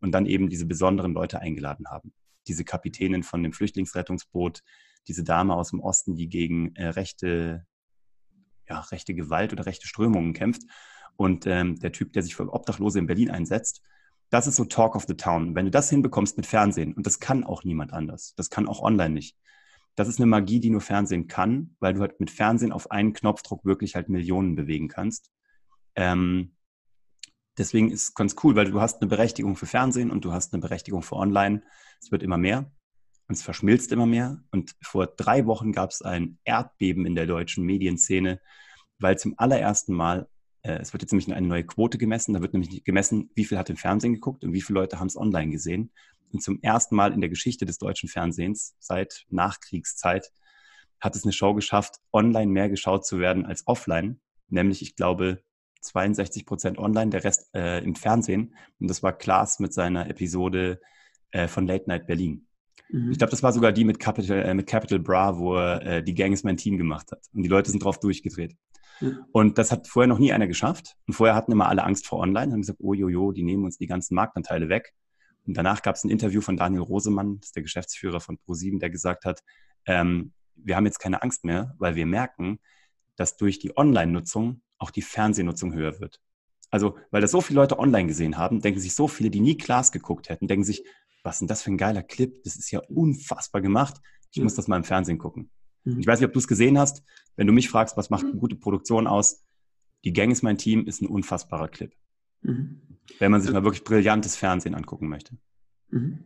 und 0.00 0.12
dann 0.12 0.24
eben 0.24 0.48
diese 0.48 0.64
besonderen 0.64 1.12
Leute 1.12 1.38
eingeladen 1.38 1.88
haben. 1.90 2.14
Diese 2.46 2.64
Kapitänin 2.64 3.24
von 3.24 3.42
dem 3.42 3.52
Flüchtlingsrettungsboot, 3.52 4.62
diese 5.06 5.22
Dame 5.22 5.54
aus 5.54 5.68
dem 5.68 5.80
Osten, 5.80 6.14
die 6.14 6.30
gegen 6.30 6.74
äh, 6.76 6.88
rechte, 6.88 7.66
ja, 8.66 8.80
rechte 8.80 9.14
Gewalt 9.14 9.52
oder 9.52 9.66
rechte 9.66 9.86
Strömungen 9.86 10.32
kämpft 10.32 10.62
und 11.16 11.46
ähm, 11.46 11.78
der 11.78 11.92
Typ, 11.92 12.14
der 12.14 12.22
sich 12.22 12.34
für 12.34 12.50
Obdachlose 12.50 12.98
in 12.98 13.06
Berlin 13.06 13.30
einsetzt. 13.30 13.82
Das 14.30 14.46
ist 14.46 14.56
so 14.56 14.64
Talk 14.64 14.94
of 14.94 15.04
the 15.08 15.14
Town. 15.14 15.54
Wenn 15.54 15.66
du 15.66 15.70
das 15.70 15.90
hinbekommst 15.90 16.36
mit 16.36 16.46
Fernsehen, 16.46 16.92
und 16.92 17.06
das 17.06 17.18
kann 17.20 17.44
auch 17.44 17.64
niemand 17.64 17.92
anders, 17.92 18.34
das 18.36 18.50
kann 18.50 18.68
auch 18.68 18.82
online 18.82 19.14
nicht, 19.14 19.36
das 19.98 20.06
ist 20.06 20.20
eine 20.20 20.26
Magie, 20.26 20.60
die 20.60 20.70
nur 20.70 20.80
Fernsehen 20.80 21.26
kann, 21.26 21.74
weil 21.80 21.94
du 21.94 22.00
halt 22.00 22.20
mit 22.20 22.30
Fernsehen 22.30 22.70
auf 22.70 22.92
einen 22.92 23.14
Knopfdruck 23.14 23.64
wirklich 23.64 23.96
halt 23.96 24.08
Millionen 24.08 24.54
bewegen 24.54 24.86
kannst. 24.86 25.32
Ähm, 25.96 26.54
deswegen 27.58 27.90
ist 27.90 28.02
es 28.02 28.14
ganz 28.14 28.36
cool, 28.44 28.54
weil 28.54 28.70
du 28.70 28.80
hast 28.80 29.02
eine 29.02 29.08
Berechtigung 29.08 29.56
für 29.56 29.66
Fernsehen 29.66 30.12
und 30.12 30.24
du 30.24 30.32
hast 30.32 30.52
eine 30.52 30.60
Berechtigung 30.60 31.02
für 31.02 31.16
Online. 31.16 31.64
Es 32.00 32.12
wird 32.12 32.22
immer 32.22 32.38
mehr 32.38 32.70
und 33.26 33.34
es 33.34 33.42
verschmilzt 33.42 33.90
immer 33.90 34.06
mehr. 34.06 34.40
Und 34.52 34.76
vor 34.82 35.08
drei 35.08 35.46
Wochen 35.46 35.72
gab 35.72 35.90
es 35.90 36.00
ein 36.00 36.38
Erdbeben 36.44 37.04
in 37.04 37.16
der 37.16 37.26
deutschen 37.26 37.64
Medienszene, 37.64 38.40
weil 39.00 39.18
zum 39.18 39.34
allerersten 39.36 39.94
Mal, 39.94 40.28
es 40.74 40.92
wird 40.92 41.02
jetzt 41.02 41.12
nämlich 41.12 41.32
eine 41.32 41.46
neue 41.46 41.64
Quote 41.64 41.98
gemessen, 41.98 42.34
da 42.34 42.40
wird 42.40 42.52
nämlich 42.52 42.84
gemessen, 42.84 43.30
wie 43.34 43.44
viel 43.44 43.58
hat 43.58 43.70
im 43.70 43.76
Fernsehen 43.76 44.14
geguckt 44.14 44.44
und 44.44 44.52
wie 44.52 44.62
viele 44.62 44.80
Leute 44.80 44.98
haben 44.98 45.06
es 45.08 45.16
online 45.16 45.50
gesehen. 45.50 45.90
Und 46.32 46.42
zum 46.42 46.60
ersten 46.62 46.94
Mal 46.94 47.12
in 47.12 47.20
der 47.20 47.30
Geschichte 47.30 47.64
des 47.64 47.78
deutschen 47.78 48.08
Fernsehens 48.08 48.74
seit 48.78 49.24
Nachkriegszeit 49.30 50.30
hat 51.00 51.16
es 51.16 51.24
eine 51.24 51.32
Show 51.32 51.54
geschafft, 51.54 51.96
online 52.12 52.50
mehr 52.50 52.68
geschaut 52.68 53.06
zu 53.06 53.18
werden 53.18 53.46
als 53.46 53.66
offline. 53.66 54.20
Nämlich, 54.48 54.82
ich 54.82 54.96
glaube, 54.96 55.42
62 55.82 56.44
Prozent 56.44 56.78
online, 56.78 57.10
der 57.10 57.24
Rest 57.24 57.50
äh, 57.54 57.82
im 57.84 57.94
Fernsehen. 57.94 58.54
Und 58.80 58.88
das 58.88 59.02
war 59.02 59.16
Klaas 59.16 59.60
mit 59.60 59.72
seiner 59.72 60.10
Episode 60.10 60.80
äh, 61.30 61.46
von 61.46 61.66
Late 61.66 61.88
Night 61.88 62.06
Berlin. 62.06 62.46
Mhm. 62.90 63.12
Ich 63.12 63.18
glaube, 63.18 63.30
das 63.30 63.42
war 63.42 63.52
sogar 63.52 63.72
die 63.72 63.84
mit 63.84 64.00
Capital, 64.00 64.44
äh, 64.44 64.54
mit 64.54 64.66
Capital 64.66 64.98
Bra, 64.98 65.38
wo 65.38 65.56
er 65.56 65.86
äh, 65.86 66.02
die 66.02 66.14
Gang 66.14 66.32
ist 66.32 66.44
mein 66.44 66.56
Team 66.56 66.78
gemacht 66.78 67.12
hat. 67.12 67.26
Und 67.32 67.42
die 67.42 67.48
Leute 67.48 67.70
sind 67.70 67.82
drauf 67.82 68.00
durchgedreht. 68.00 68.56
Mhm. 69.00 69.24
Und 69.32 69.58
das 69.58 69.72
hat 69.72 69.88
vorher 69.88 70.08
noch 70.08 70.18
nie 70.18 70.32
einer 70.32 70.46
geschafft. 70.46 70.96
Und 71.06 71.14
vorher 71.14 71.34
hatten 71.34 71.52
immer 71.52 71.68
alle 71.68 71.84
Angst 71.84 72.06
vor 72.06 72.18
Online 72.20 72.46
und 72.46 72.52
haben 72.52 72.60
gesagt, 72.62 72.80
oh 72.82 72.94
jojo, 72.94 73.32
die 73.32 73.42
nehmen 73.42 73.64
uns 73.64 73.78
die 73.78 73.86
ganzen 73.86 74.14
Marktanteile 74.14 74.68
weg. 74.68 74.94
Und 75.46 75.56
danach 75.56 75.82
gab 75.82 75.96
es 75.96 76.04
ein 76.04 76.10
Interview 76.10 76.40
von 76.40 76.56
Daniel 76.56 76.82
Rosemann, 76.82 77.38
das 77.40 77.48
ist 77.48 77.56
der 77.56 77.62
Geschäftsführer 77.62 78.20
von 78.20 78.38
ProSieben, 78.38 78.80
der 78.80 78.90
gesagt 78.90 79.24
hat, 79.24 79.42
ähm, 79.86 80.32
wir 80.56 80.76
haben 80.76 80.86
jetzt 80.86 80.98
keine 80.98 81.22
Angst 81.22 81.44
mehr, 81.44 81.74
weil 81.78 81.94
wir 81.94 82.04
merken, 82.04 82.58
dass 83.16 83.36
durch 83.36 83.58
die 83.58 83.76
Online-Nutzung 83.76 84.60
auch 84.76 84.90
die 84.90 85.02
Fernsehnutzung 85.02 85.72
höher 85.72 86.00
wird. 86.00 86.20
Also, 86.70 86.98
weil 87.10 87.22
das 87.22 87.30
so 87.30 87.40
viele 87.40 87.60
Leute 87.60 87.78
online 87.78 88.06
gesehen 88.06 88.36
haben, 88.36 88.60
denken 88.60 88.80
sich 88.80 88.94
so 88.94 89.08
viele, 89.08 89.30
die 89.30 89.40
nie 89.40 89.56
Class 89.56 89.90
geguckt 89.90 90.28
hätten, 90.28 90.48
denken 90.48 90.64
sich, 90.64 90.84
was 91.22 91.36
ist 91.36 91.40
denn 91.40 91.48
das 91.48 91.62
für 91.62 91.70
ein 91.70 91.78
geiler 91.78 92.02
Clip? 92.02 92.42
Das 92.44 92.56
ist 92.56 92.70
ja 92.70 92.80
unfassbar 92.88 93.60
gemacht. 93.62 94.00
Ich 94.32 94.42
muss 94.42 94.54
das 94.54 94.68
mal 94.68 94.76
im 94.76 94.84
Fernsehen 94.84 95.18
gucken. 95.18 95.50
Mhm. 95.88 96.00
Ich 96.00 96.06
weiß 96.06 96.20
nicht, 96.20 96.26
ob 96.26 96.32
du 96.32 96.38
es 96.38 96.48
gesehen 96.48 96.78
hast. 96.78 97.02
Wenn 97.36 97.46
du 97.46 97.52
mich 97.52 97.68
fragst, 97.68 97.96
was 97.96 98.10
macht 98.10 98.24
eine 98.24 98.34
gute 98.34 98.56
Produktion 98.56 99.06
aus? 99.06 99.44
Die 100.04 100.12
Gang 100.12 100.30
ist 100.30 100.42
mein 100.42 100.58
Team, 100.58 100.86
ist 100.86 101.02
ein 101.02 101.06
unfassbarer 101.06 101.68
Clip. 101.68 101.92
Mhm. 102.42 102.80
Wenn 103.18 103.32
man 103.32 103.40
sich 103.40 103.52
mal 103.52 103.64
wirklich 103.64 103.84
brillantes 103.84 104.36
Fernsehen 104.36 104.74
angucken 104.74 105.08
möchte. 105.08 105.36
Mhm. 105.90 106.18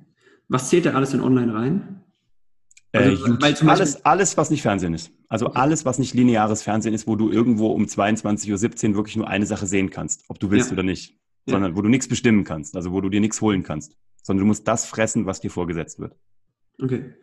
Was 0.48 0.68
zählt 0.68 0.86
da 0.86 0.92
alles 0.92 1.14
in 1.14 1.20
Online 1.20 1.54
rein? 1.54 2.02
Äh, 2.92 2.98
also, 2.98 3.34
äh, 3.34 3.68
alles, 3.68 4.04
alles, 4.04 4.36
was 4.36 4.50
nicht 4.50 4.62
Fernsehen 4.62 4.92
ist. 4.92 5.12
Also 5.28 5.46
okay. 5.46 5.58
alles, 5.58 5.84
was 5.84 5.98
nicht 5.98 6.12
lineares 6.12 6.62
Fernsehen 6.62 6.92
ist, 6.92 7.06
wo 7.06 7.16
du 7.16 7.30
irgendwo 7.30 7.68
um 7.68 7.84
22.17 7.84 8.90
Uhr 8.90 8.96
wirklich 8.96 9.16
nur 9.16 9.28
eine 9.28 9.46
Sache 9.46 9.66
sehen 9.66 9.88
kannst, 9.88 10.24
ob 10.28 10.38
du 10.38 10.50
willst 10.50 10.68
ja. 10.68 10.74
oder 10.74 10.82
nicht. 10.82 11.12
Ja. 11.46 11.54
Sondern 11.54 11.74
wo 11.74 11.82
du 11.82 11.88
nichts 11.88 12.06
bestimmen 12.06 12.44
kannst, 12.44 12.76
also 12.76 12.92
wo 12.92 13.00
du 13.00 13.08
dir 13.08 13.20
nichts 13.20 13.40
holen 13.40 13.62
kannst. 13.62 13.96
Sondern 14.22 14.42
du 14.42 14.46
musst 14.46 14.68
das 14.68 14.84
fressen, 14.84 15.24
was 15.26 15.40
dir 15.40 15.50
vorgesetzt 15.50 15.98
wird. 15.98 16.14
Okay. 16.80 17.14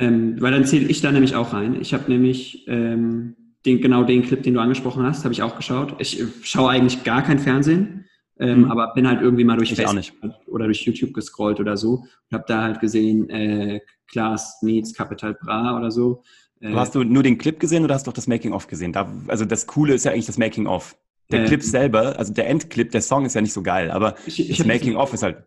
Ähm, 0.00 0.40
weil 0.40 0.52
dann 0.52 0.64
zähle 0.64 0.86
ich 0.86 1.00
da 1.00 1.12
nämlich 1.12 1.34
auch 1.34 1.52
rein. 1.52 1.80
Ich 1.80 1.94
habe 1.94 2.10
nämlich 2.10 2.66
ähm, 2.68 3.36
den, 3.64 3.80
genau 3.80 4.04
den 4.04 4.22
Clip, 4.22 4.42
den 4.42 4.54
du 4.54 4.60
angesprochen 4.60 5.04
hast, 5.04 5.24
habe 5.24 5.32
ich 5.32 5.42
auch 5.42 5.56
geschaut. 5.56 5.96
Ich 5.98 6.20
äh, 6.20 6.26
schaue 6.42 6.70
eigentlich 6.70 7.04
gar 7.04 7.22
kein 7.22 7.38
Fernsehen. 7.38 8.04
Ähm, 8.38 8.60
mhm. 8.60 8.70
Aber 8.70 8.92
bin 8.94 9.08
halt 9.08 9.22
irgendwie 9.22 9.44
mal 9.44 9.56
durch 9.56 9.74
Facebook 9.74 10.34
oder 10.46 10.66
durch 10.66 10.82
YouTube 10.82 11.14
gescrollt 11.14 11.58
oder 11.58 11.76
so 11.76 12.04
und 12.30 12.32
habe 12.32 12.44
da 12.46 12.62
halt 12.62 12.80
gesehen, 12.80 13.30
äh, 13.30 13.80
Class 14.10 14.58
Needs 14.62 14.92
Capital 14.92 15.34
Bra 15.34 15.76
oder 15.76 15.90
so. 15.90 16.22
Äh, 16.60 16.74
hast 16.74 16.94
du 16.94 17.02
nur 17.02 17.22
den 17.22 17.38
Clip 17.38 17.58
gesehen 17.58 17.84
oder 17.84 17.94
hast 17.94 18.06
du 18.06 18.10
auch 18.10 18.14
das 18.14 18.26
Making-of 18.26 18.66
gesehen? 18.66 18.92
Da, 18.92 19.10
also 19.28 19.44
das 19.44 19.66
Coole 19.66 19.94
ist 19.94 20.04
ja 20.04 20.12
eigentlich 20.12 20.26
das 20.26 20.38
Making-of. 20.38 20.96
Der 21.30 21.42
äh, 21.42 21.46
Clip 21.46 21.62
selber, 21.62 22.18
also 22.18 22.32
der 22.32 22.48
Endclip, 22.48 22.92
der 22.92 23.00
Song 23.00 23.24
ist 23.24 23.34
ja 23.34 23.40
nicht 23.40 23.52
so 23.52 23.62
geil, 23.62 23.90
aber 23.90 24.14
ich, 24.26 24.38
ich 24.38 24.58
das 24.58 24.66
Making-of 24.66 25.12
ist 25.12 25.22
halt 25.22 25.44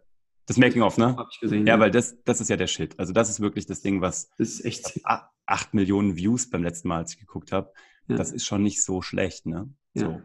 das 0.50 0.58
Making-of, 0.58 0.98
ne? 0.98 1.16
Hab 1.16 1.28
ich 1.32 1.40
gesehen. 1.40 1.68
Ja, 1.68 1.76
ja, 1.76 1.80
weil 1.80 1.92
das, 1.92 2.18
das 2.24 2.42
ist 2.42 2.50
ja 2.50 2.58
der 2.58 2.68
Shit. 2.68 2.98
Also 3.00 3.14
das 3.14 3.30
ist 3.30 3.40
wirklich 3.40 3.66
das 3.66 3.82
Ding, 3.82 4.02
was 4.02 4.30
das 4.38 4.50
ist 4.50 4.66
echt 4.66 5.02
acht 5.46 5.74
Millionen 5.74 6.16
Views 6.18 6.50
beim 6.50 6.64
letzten 6.64 6.88
Mal, 6.88 6.98
als 6.98 7.14
ich 7.14 7.20
geguckt 7.20 7.52
habe. 7.52 7.72
Ja. 8.08 8.18
Das 8.18 8.32
ist 8.32 8.46
schon 8.46 8.64
nicht 8.64 8.84
so 8.84 9.02
schlecht, 9.02 9.46
ne? 9.46 9.70
Ja. 9.94 10.02
So. 10.02 10.22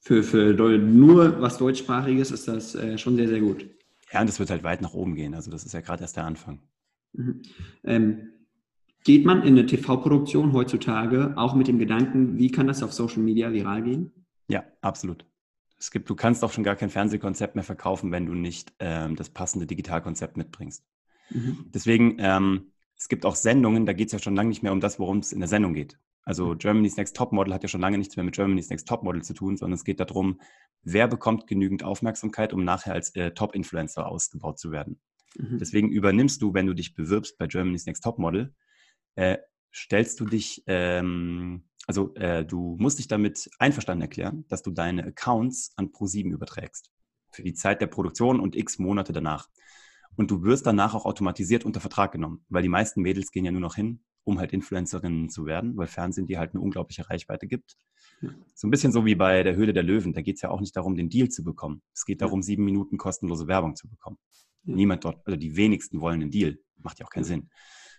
Für, 0.00 0.22
für 0.22 0.78
nur 0.78 1.40
was 1.40 1.58
deutschsprachiges 1.58 2.30
ist 2.32 2.48
das 2.48 2.74
äh, 2.74 2.98
schon 2.98 3.16
sehr, 3.16 3.28
sehr 3.28 3.40
gut. 3.40 3.68
Ja, 4.10 4.20
und 4.20 4.28
das 4.28 4.40
wird 4.40 4.50
halt 4.50 4.64
weit 4.64 4.82
nach 4.82 4.94
oben 4.94 5.14
gehen. 5.14 5.34
Also 5.34 5.50
das 5.50 5.64
ist 5.64 5.74
ja 5.74 5.80
gerade 5.80 6.02
erst 6.02 6.16
der 6.16 6.24
Anfang. 6.24 6.60
Mhm. 7.12 7.42
Ähm, 7.84 8.32
geht 9.04 9.24
man 9.24 9.42
in 9.42 9.58
eine 9.58 9.66
TV-Produktion 9.66 10.52
heutzutage 10.52 11.34
auch 11.36 11.54
mit 11.54 11.68
dem 11.68 11.78
Gedanken, 11.78 12.38
wie 12.38 12.50
kann 12.50 12.66
das 12.66 12.82
auf 12.82 12.92
Social 12.92 13.22
Media 13.22 13.52
viral 13.52 13.82
gehen? 13.82 14.12
Ja, 14.48 14.64
absolut. 14.80 15.24
Es 15.82 15.90
gibt, 15.90 16.08
du 16.08 16.14
kannst 16.14 16.44
auch 16.44 16.52
schon 16.52 16.62
gar 16.62 16.76
kein 16.76 16.90
Fernsehkonzept 16.90 17.56
mehr 17.56 17.64
verkaufen, 17.64 18.12
wenn 18.12 18.24
du 18.24 18.34
nicht 18.34 18.72
ähm, 18.78 19.16
das 19.16 19.30
passende 19.30 19.66
Digitalkonzept 19.66 20.36
mitbringst. 20.36 20.84
Mhm. 21.30 21.72
Deswegen, 21.74 22.18
ähm, 22.20 22.70
es 22.96 23.08
gibt 23.08 23.26
auch 23.26 23.34
Sendungen, 23.34 23.84
da 23.84 23.92
geht 23.92 24.06
es 24.06 24.12
ja 24.12 24.20
schon 24.20 24.36
lange 24.36 24.50
nicht 24.50 24.62
mehr 24.62 24.70
um 24.70 24.78
das, 24.78 25.00
worum 25.00 25.18
es 25.18 25.32
in 25.32 25.40
der 25.40 25.48
Sendung 25.48 25.74
geht. 25.74 25.98
Also 26.22 26.54
Germany's 26.56 26.96
Next 26.96 27.16
Topmodel 27.16 27.52
hat 27.52 27.64
ja 27.64 27.68
schon 27.68 27.80
lange 27.80 27.98
nichts 27.98 28.14
mehr 28.14 28.22
mit 28.22 28.36
Germany's 28.36 28.70
Next 28.70 28.86
Topmodel 28.86 29.24
zu 29.24 29.34
tun, 29.34 29.56
sondern 29.56 29.74
es 29.74 29.82
geht 29.82 29.98
darum, 29.98 30.40
wer 30.84 31.08
bekommt 31.08 31.48
genügend 31.48 31.82
Aufmerksamkeit, 31.82 32.52
um 32.52 32.62
nachher 32.62 32.92
als 32.92 33.12
äh, 33.16 33.32
Top-Influencer 33.32 34.06
ausgebaut 34.06 34.60
zu 34.60 34.70
werden. 34.70 35.00
Mhm. 35.36 35.58
Deswegen 35.58 35.90
übernimmst 35.90 36.40
du, 36.42 36.54
wenn 36.54 36.66
du 36.66 36.74
dich 36.74 36.94
bewirbst 36.94 37.38
bei 37.38 37.48
Germany's 37.48 37.86
Next 37.86 38.04
Topmodel, 38.04 38.54
äh, 39.16 39.38
stellst 39.74 40.20
du 40.20 40.26
dich, 40.26 40.62
ähm, 40.68 41.64
also 41.86 42.14
äh, 42.14 42.44
du 42.44 42.76
musst 42.78 42.98
dich 42.98 43.08
damit 43.08 43.50
einverstanden 43.58 44.02
erklären, 44.02 44.44
dass 44.48 44.62
du 44.62 44.70
deine 44.70 45.04
Accounts 45.04 45.72
an 45.76 45.88
Pro7 45.88 46.30
überträgst. 46.30 46.90
Für 47.30 47.42
die 47.42 47.54
Zeit 47.54 47.80
der 47.80 47.86
Produktion 47.86 48.40
und 48.40 48.56
x 48.56 48.78
Monate 48.78 49.12
danach. 49.12 49.48
Und 50.16 50.30
du 50.30 50.42
wirst 50.42 50.66
danach 50.66 50.94
auch 50.94 51.06
automatisiert 51.06 51.64
unter 51.64 51.80
Vertrag 51.80 52.12
genommen, 52.12 52.44
weil 52.48 52.62
die 52.62 52.68
meisten 52.68 53.00
Mädels 53.00 53.32
gehen 53.32 53.44
ja 53.44 53.50
nur 53.50 53.62
noch 53.62 53.74
hin, 53.74 54.04
um 54.24 54.38
halt 54.38 54.52
Influencerinnen 54.52 55.30
zu 55.30 55.46
werden, 55.46 55.76
weil 55.76 55.86
Fernsehen 55.86 56.26
dir 56.26 56.38
halt 56.38 56.52
eine 56.52 56.60
unglaubliche 56.60 57.08
Reichweite 57.08 57.46
gibt. 57.46 57.76
Ja. 58.20 58.30
So 58.54 58.68
ein 58.68 58.70
bisschen 58.70 58.92
so 58.92 59.06
wie 59.06 59.14
bei 59.14 59.42
der 59.42 59.56
Höhle 59.56 59.72
der 59.72 59.82
Löwen. 59.82 60.12
Da 60.12 60.20
geht 60.20 60.36
es 60.36 60.42
ja 60.42 60.50
auch 60.50 60.60
nicht 60.60 60.76
darum, 60.76 60.96
den 60.96 61.08
Deal 61.08 61.28
zu 61.28 61.42
bekommen. 61.42 61.82
Es 61.94 62.04
geht 62.04 62.20
darum, 62.20 62.42
sieben 62.42 62.64
Minuten 62.64 62.98
kostenlose 62.98 63.48
Werbung 63.48 63.74
zu 63.74 63.88
bekommen. 63.88 64.18
Ja. 64.64 64.74
Niemand 64.76 65.04
dort, 65.04 65.26
also 65.26 65.36
die 65.36 65.56
wenigsten 65.56 66.00
wollen 66.00 66.20
einen 66.20 66.30
Deal. 66.30 66.58
Macht 66.76 67.00
ja 67.00 67.06
auch 67.06 67.10
keinen 67.10 67.24
Sinn. 67.24 67.50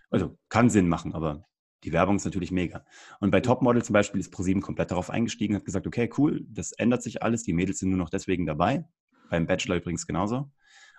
Also 0.09 0.37
kann 0.49 0.69
Sinn 0.69 0.87
machen, 0.87 1.13
aber 1.13 1.45
die 1.83 1.91
Werbung 1.91 2.15
ist 2.15 2.25
natürlich 2.25 2.51
mega. 2.51 2.85
Und 3.19 3.31
bei 3.31 3.41
Topmodel 3.41 3.83
zum 3.83 3.93
Beispiel 3.93 4.19
ist 4.19 4.31
ProSieben 4.31 4.61
komplett 4.61 4.91
darauf 4.91 5.09
eingestiegen, 5.09 5.55
hat 5.55 5.65
gesagt, 5.65 5.87
okay, 5.87 6.09
cool, 6.17 6.45
das 6.49 6.71
ändert 6.73 7.03
sich 7.03 7.21
alles, 7.23 7.43
die 7.43 7.53
Mädels 7.53 7.79
sind 7.79 7.89
nur 7.89 7.97
noch 7.97 8.09
deswegen 8.09 8.45
dabei. 8.45 8.85
Beim 9.29 9.47
Bachelor 9.47 9.77
übrigens 9.77 10.07
genauso. 10.07 10.51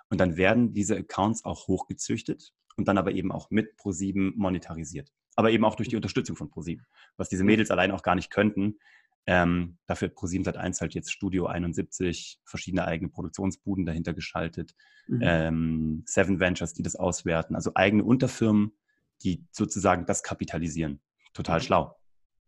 Und 0.09 0.19
dann 0.19 0.37
werden 0.37 0.73
diese 0.73 0.97
Accounts 0.97 1.45
auch 1.45 1.67
hochgezüchtet 1.67 2.53
und 2.77 2.87
dann 2.87 2.97
aber 2.97 3.11
eben 3.11 3.31
auch 3.31 3.49
mit 3.49 3.75
ProSieben 3.77 4.33
monetarisiert. 4.35 5.11
Aber 5.35 5.51
eben 5.51 5.65
auch 5.65 5.75
durch 5.75 5.89
die 5.89 5.95
Unterstützung 5.95 6.35
von 6.35 6.49
ProSieben, 6.49 6.85
was 7.17 7.29
diese 7.29 7.43
Mädels 7.43 7.71
allein 7.71 7.91
auch 7.91 8.03
gar 8.03 8.15
nicht 8.15 8.31
könnten. 8.31 8.77
Ähm, 9.27 9.77
dafür 9.87 10.09
hat 10.09 10.15
ProSieben 10.15 10.45
seit 10.45 10.57
1 10.57 10.81
halt 10.81 10.93
jetzt 10.93 11.11
Studio 11.11 11.47
71, 11.47 12.39
verschiedene 12.45 12.85
eigene 12.85 13.09
Produktionsbuden 13.09 13.85
dahinter 13.85 14.13
geschaltet, 14.13 14.75
mhm. 15.07 15.19
ähm, 15.23 16.03
Seven 16.05 16.39
Ventures, 16.39 16.73
die 16.73 16.83
das 16.83 16.95
auswerten, 16.95 17.55
also 17.55 17.71
eigene 17.73 18.03
Unterfirmen, 18.03 18.73
die 19.23 19.45
sozusagen 19.51 20.05
das 20.05 20.23
kapitalisieren. 20.23 21.01
Total 21.33 21.61
schlau. 21.61 21.95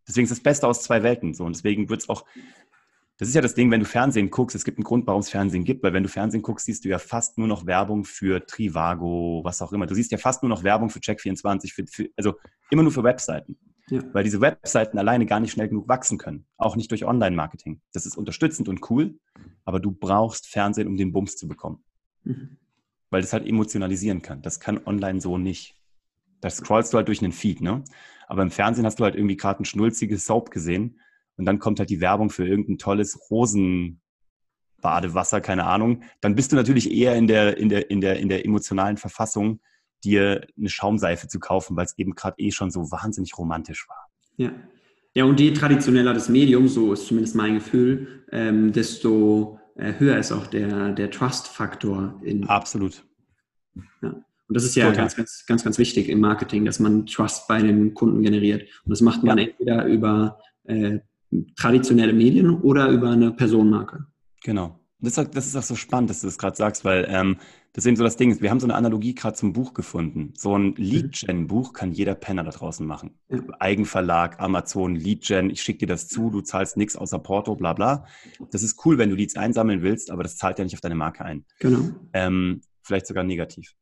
Deswegen 0.07 0.24
ist 0.24 0.31
das 0.31 0.39
Beste 0.39 0.67
aus 0.67 0.83
zwei 0.83 1.03
Welten 1.03 1.33
so. 1.33 1.43
Und 1.43 1.55
deswegen 1.55 1.89
wird 1.89 2.01
es 2.01 2.09
auch, 2.09 2.25
das 3.17 3.27
ist 3.27 3.36
ja 3.36 3.41
das 3.41 3.55
Ding, 3.55 3.69
wenn 3.71 3.79
du 3.79 3.86
Fernsehen 3.86 4.29
guckst, 4.29 4.55
es 4.55 4.63
gibt 4.63 4.77
einen 4.77 4.86
Grund, 4.86 5.05
warum 5.07 5.21
es 5.21 5.29
Fernsehen 5.29 5.63
gibt, 5.63 5.83
weil 5.83 5.93
wenn 5.93 6.03
du 6.03 6.09
Fernsehen 6.09 6.41
guckst, 6.41 6.65
siehst 6.65 6.86
du 6.86 6.89
ja 6.89 7.00
fast 7.00 7.38
nur 7.38 7.47
noch 7.47 7.65
Werbung 7.65 8.05
für 8.05 8.45
Trivago, 8.45 9.41
was 9.43 9.62
auch 9.62 9.74
immer. 9.74 9.88
Du 9.88 9.95
siehst 9.95 10.12
ja 10.12 10.17
fast 10.17 10.43
nur 10.43 10.50
noch 10.50 10.63
Werbung 10.63 10.89
für 10.89 11.00
Check24, 11.00 11.74
für, 11.74 11.86
für, 11.88 12.09
also 12.15 12.36
immer 12.69 12.83
nur 12.83 12.91
für 12.91 13.03
Webseiten. 13.03 13.57
Ja. 13.89 14.01
Weil 14.13 14.24
diese 14.24 14.41
Webseiten 14.41 14.97
alleine 14.97 15.25
gar 15.25 15.39
nicht 15.39 15.51
schnell 15.51 15.69
genug 15.69 15.88
wachsen 15.88 16.17
können. 16.17 16.45
Auch 16.57 16.75
nicht 16.75 16.91
durch 16.91 17.05
Online-Marketing. 17.05 17.81
Das 17.93 18.05
ist 18.05 18.17
unterstützend 18.17 18.67
und 18.67 18.89
cool, 18.89 19.17
aber 19.65 19.79
du 19.79 19.91
brauchst 19.91 20.47
Fernsehen, 20.47 20.88
um 20.88 20.97
den 20.97 21.13
Bums 21.13 21.38
zu 21.38 21.47
bekommen. 21.47 21.83
Mhm. 22.24 22.57
Weil 23.09 23.21
das 23.21 23.31
halt 23.31 23.47
emotionalisieren 23.47 24.21
kann. 24.21 24.41
Das 24.41 24.59
kann 24.59 24.86
online 24.86 25.21
so 25.21 25.38
nicht. 25.38 25.76
Da 26.41 26.50
scrollst 26.50 26.94
du 26.94 26.98
halt 26.98 27.08
durch 27.08 27.22
einen 27.22 27.32
Feed, 27.32 27.62
ne? 27.62 27.84
Aber 28.27 28.41
im 28.41 28.51
Fernsehen 28.51 28.86
hast 28.86 29.00
du 29.00 29.03
halt 29.03 29.15
irgendwie 29.15 29.38
gerade 29.38 29.63
ein 29.63 29.65
schnulziges 29.65 30.25
Soap 30.25 30.51
gesehen 30.51 31.00
und 31.38 31.46
dann 31.46 31.60
kommt 31.60 31.79
halt 31.79 31.89
die 31.89 32.01
Werbung 32.01 32.29
für 32.29 32.48
irgendein 32.48 32.77
tolles 32.77 33.32
Rosenbadewasser, 33.32 35.41
keine 35.41 35.65
Ahnung, 35.65 36.03
dann 36.22 36.36
bist 36.36 36.51
du 36.51 36.56
natürlich 36.56 36.91
eher 36.91 37.15
in 37.15 37.27
der, 37.27 37.58
in 37.58 37.70
der, 37.70 37.89
in 37.89 38.01
der, 38.01 38.20
in 38.20 38.29
der 38.29 38.46
emotionalen 38.46 38.98
Verfassung, 38.98 39.60
dir 40.03 40.46
eine 40.58 40.70
Schaumseife 40.70 41.27
zu 41.27 41.39
kaufen, 41.39 41.75
weil 41.75 41.86
es 41.86 41.98
eben 41.98 42.13
gerade 42.15 42.36
eh 42.38 42.51
schon 42.51 42.70
so 42.70 42.91
wahnsinnig 42.91 43.36
romantisch 43.38 43.88
war. 43.88 44.10
Ja. 44.36 44.51
Ja, 45.13 45.25
und 45.25 45.39
je 45.39 45.51
traditioneller 45.51 46.13
das 46.13 46.29
Medium, 46.29 46.67
so 46.67 46.94
ist 46.94 47.08
zumindest 47.08 47.36
mein 47.36 47.56
Gefühl, 47.56 48.24
ähm, 48.32 48.72
desto 48.72 49.60
äh, 49.75 49.94
höher 49.98 50.20
ist 50.20 50.32
auch 50.32 50.46
der, 50.46 50.91
der 50.91 51.10
Trust-Faktor. 51.10 52.22
Absolut. 52.46 53.03
Ja. 54.03 54.24
Und 54.48 54.56
das 54.56 54.63
ist 54.63 54.75
ja 54.75 54.92
ganz, 54.92 55.16
ganz, 55.16 55.46
ganz, 55.46 55.63
ganz 55.63 55.77
wichtig 55.77 56.10
im 56.10 56.22
Marketing, 56.22 56.63
dass 56.66 56.80
man 56.80 57.06
Trust 57.06 57.48
bei 57.48 57.62
den 57.62 57.94
Kunden 57.94 58.22
generiert. 58.22 58.63
Und 58.86 58.92
das 58.92 59.01
macht 59.01 59.24
man 59.24 59.38
ja. 59.38 59.46
entweder 59.46 59.86
über 59.86 60.39
äh, 60.63 61.00
traditionelle 61.58 62.13
Medien 62.13 62.62
oder 62.62 62.89
über 62.89 63.10
eine 63.10 63.32
Personenmarke. 63.32 64.06
Genau. 64.44 64.80
Das 65.00 65.18
ist, 65.18 65.36
das 65.36 65.46
ist 65.46 65.56
auch 65.56 65.63
so 65.63 65.75
spannend, 65.75 66.10
dass 66.10 66.22
du 66.22 66.27
das 66.27 66.39
gerade 66.39 66.56
sagst, 66.56 66.84
weil 66.84 67.06
ähm, 67.10 67.38
das 67.74 67.84
ist 67.84 67.89
eben 67.89 67.98
so 67.98 68.04
das 68.04 68.18
Ding. 68.18 68.42
Wir 68.42 68.50
haben 68.50 68.60
so 68.60 68.66
eine 68.66 68.74
Analogie 68.74 69.13
gerade 69.13 69.36
zum 69.36 69.54
Buch 69.54 69.75
gefunden. 69.75 70.34
So 70.36 70.58
ein 70.58 70.74
Lead-Gen-Buch 70.75 71.74
kann 71.74 71.92
jeder 71.92 72.16
Penner 72.16 72.44
da 72.44 72.50
draußen 72.50 72.84
machen. 72.84 73.12
Ja. 73.30 73.39
Eigenverlag, 73.60 74.39
Amazon, 74.39 74.96
Lead-Gen, 74.96 75.51
ich 75.51 75.62
schicke 75.62 75.80
dir 75.80 75.88
das 75.88 76.08
zu, 76.08 76.32
du 76.32 76.42
zahlst 76.42 76.77
nichts 76.77 76.96
außer 76.96 77.20
Porto, 77.20 77.56
bla 77.56 77.74
bla. 77.74 78.06
Das 78.50 78.63
ist 78.63 78.84
cool, 78.86 78.98
wenn 78.98 79.12
du 79.12 79.16
Leads 79.16 79.36
einsammeln 79.36 79.84
willst, 79.84 80.10
aber 80.10 80.24
das 80.24 80.38
zahlt 80.38 80.58
ja 80.58 80.63
nicht 80.63 80.74
auf 80.74 80.82
deine 80.82 80.96
Marke 80.96 81.24
ein. 81.24 81.46
Genau. 81.60 81.89
Ähm, 82.13 82.62
vielleicht 82.82 83.06
sogar 83.06 83.24
negativ. 83.24 83.75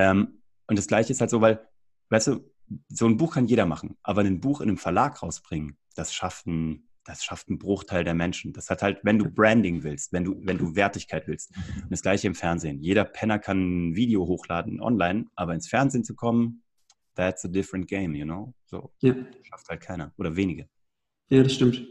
Ähm, 0.00 0.42
und 0.66 0.78
das 0.78 0.86
Gleiche 0.86 1.12
ist 1.12 1.20
halt 1.20 1.30
so, 1.30 1.40
weil, 1.40 1.66
weißt 2.10 2.28
du, 2.28 2.50
so 2.88 3.06
ein 3.06 3.16
Buch 3.16 3.34
kann 3.34 3.46
jeder 3.46 3.66
machen, 3.66 3.96
aber 4.02 4.22
ein 4.22 4.40
Buch 4.40 4.60
in 4.60 4.68
einem 4.68 4.78
Verlag 4.78 5.22
rausbringen, 5.22 5.76
das 5.94 6.14
schafft 6.14 6.46
ein 6.46 6.90
das 7.04 7.24
schafft 7.24 7.48
einen 7.48 7.58
Bruchteil 7.58 8.04
der 8.04 8.14
Menschen. 8.14 8.52
Das 8.52 8.70
hat 8.70 8.82
halt, 8.82 8.98
wenn 9.02 9.18
du 9.18 9.28
Branding 9.28 9.82
willst, 9.82 10.12
wenn 10.12 10.24
du, 10.24 10.36
wenn 10.44 10.58
du 10.58 10.76
Wertigkeit 10.76 11.26
willst. 11.26 11.50
Und 11.82 11.90
das 11.90 12.02
gleiche 12.02 12.26
im 12.26 12.34
Fernsehen. 12.34 12.80
Jeder 12.80 13.04
Penner 13.04 13.38
kann 13.38 13.90
ein 13.90 13.96
Video 13.96 14.26
hochladen 14.26 14.80
online, 14.80 15.26
aber 15.34 15.54
ins 15.54 15.68
Fernsehen 15.68 16.04
zu 16.04 16.14
kommen, 16.14 16.62
that's 17.16 17.44
a 17.44 17.48
different 17.48 17.88
game, 17.88 18.14
you 18.14 18.24
know? 18.24 18.54
So 18.66 18.92
ja. 19.00 19.14
schafft 19.42 19.68
halt 19.68 19.80
keiner 19.80 20.12
oder 20.18 20.36
wenige. 20.36 20.68
Ja, 21.30 21.42
das 21.42 21.52
stimmt. 21.52 21.86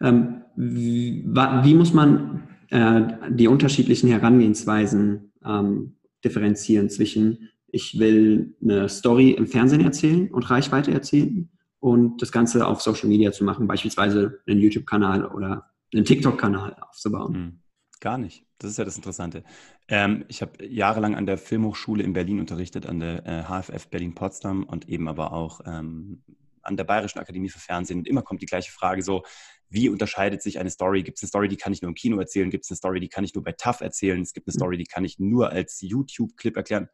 Ähm, 0.00 0.42
wie, 0.56 1.24
wie, 1.24 1.74
muss 1.74 1.92
man 1.92 2.48
äh, 2.70 3.30
die 3.30 3.48
unterschiedlichen 3.48 4.08
Herangehensweisen 4.08 5.32
ähm, 5.44 5.96
differenzieren 6.24 6.90
zwischen 6.90 7.50
ich 7.70 7.98
will 7.98 8.56
eine 8.62 8.88
Story 8.88 9.30
im 9.32 9.46
Fernsehen 9.46 9.84
erzählen 9.84 10.30
und 10.30 10.48
Reichweite 10.50 10.92
erzielen 10.92 11.50
und 11.80 12.22
das 12.22 12.32
Ganze 12.32 12.66
auf 12.66 12.80
Social 12.80 13.08
Media 13.08 13.30
zu 13.30 13.44
machen, 13.44 13.66
beispielsweise 13.66 14.40
einen 14.46 14.60
YouTube-Kanal 14.60 15.26
oder 15.26 15.70
einen 15.92 16.04
TikTok-Kanal 16.04 16.76
aufzubauen. 16.80 17.34
Hm, 17.34 17.60
gar 18.00 18.18
nicht. 18.18 18.44
Das 18.58 18.70
ist 18.70 18.78
ja 18.78 18.84
das 18.84 18.96
Interessante. 18.96 19.44
Ähm, 19.86 20.24
ich 20.28 20.42
habe 20.42 20.64
jahrelang 20.66 21.14
an 21.14 21.26
der 21.26 21.38
Filmhochschule 21.38 22.02
in 22.02 22.12
Berlin 22.12 22.40
unterrichtet, 22.40 22.86
an 22.86 22.98
der 22.98 23.24
äh, 23.26 23.42
HFF 23.44 23.88
Berlin-Potsdam 23.88 24.64
und 24.64 24.88
eben 24.88 25.06
aber 25.06 25.32
auch 25.32 25.60
ähm, 25.64 26.22
an 26.62 26.76
der 26.76 26.84
Bayerischen 26.84 27.20
Akademie 27.20 27.48
für 27.48 27.60
Fernsehen. 27.60 28.00
Und 28.00 28.08
immer 28.08 28.22
kommt 28.22 28.42
die 28.42 28.46
gleiche 28.46 28.72
Frage 28.72 29.02
so, 29.02 29.22
wie 29.70 29.88
unterscheidet 29.88 30.42
sich 30.42 30.58
eine 30.58 30.70
Story? 30.70 31.02
Gibt 31.02 31.18
es 31.18 31.22
eine 31.22 31.28
Story, 31.28 31.48
die 31.48 31.56
kann 31.56 31.72
ich 31.72 31.82
nur 31.82 31.90
im 31.90 31.94
Kino 31.94 32.18
erzählen? 32.18 32.50
Gibt 32.50 32.64
es 32.64 32.70
eine 32.70 32.76
Story, 32.76 33.00
die 33.00 33.08
kann 33.08 33.24
ich 33.24 33.34
nur 33.34 33.44
bei 33.44 33.52
TAF 33.52 33.80
erzählen? 33.80 34.20
Es 34.22 34.32
gibt 34.32 34.46
eine 34.48 34.54
hm. 34.54 34.58
Story, 34.58 34.78
die 34.78 34.84
kann 34.84 35.04
ich 35.04 35.18
nur 35.18 35.50
als 35.50 35.80
YouTube-Clip 35.80 36.56
erklären? 36.56 36.88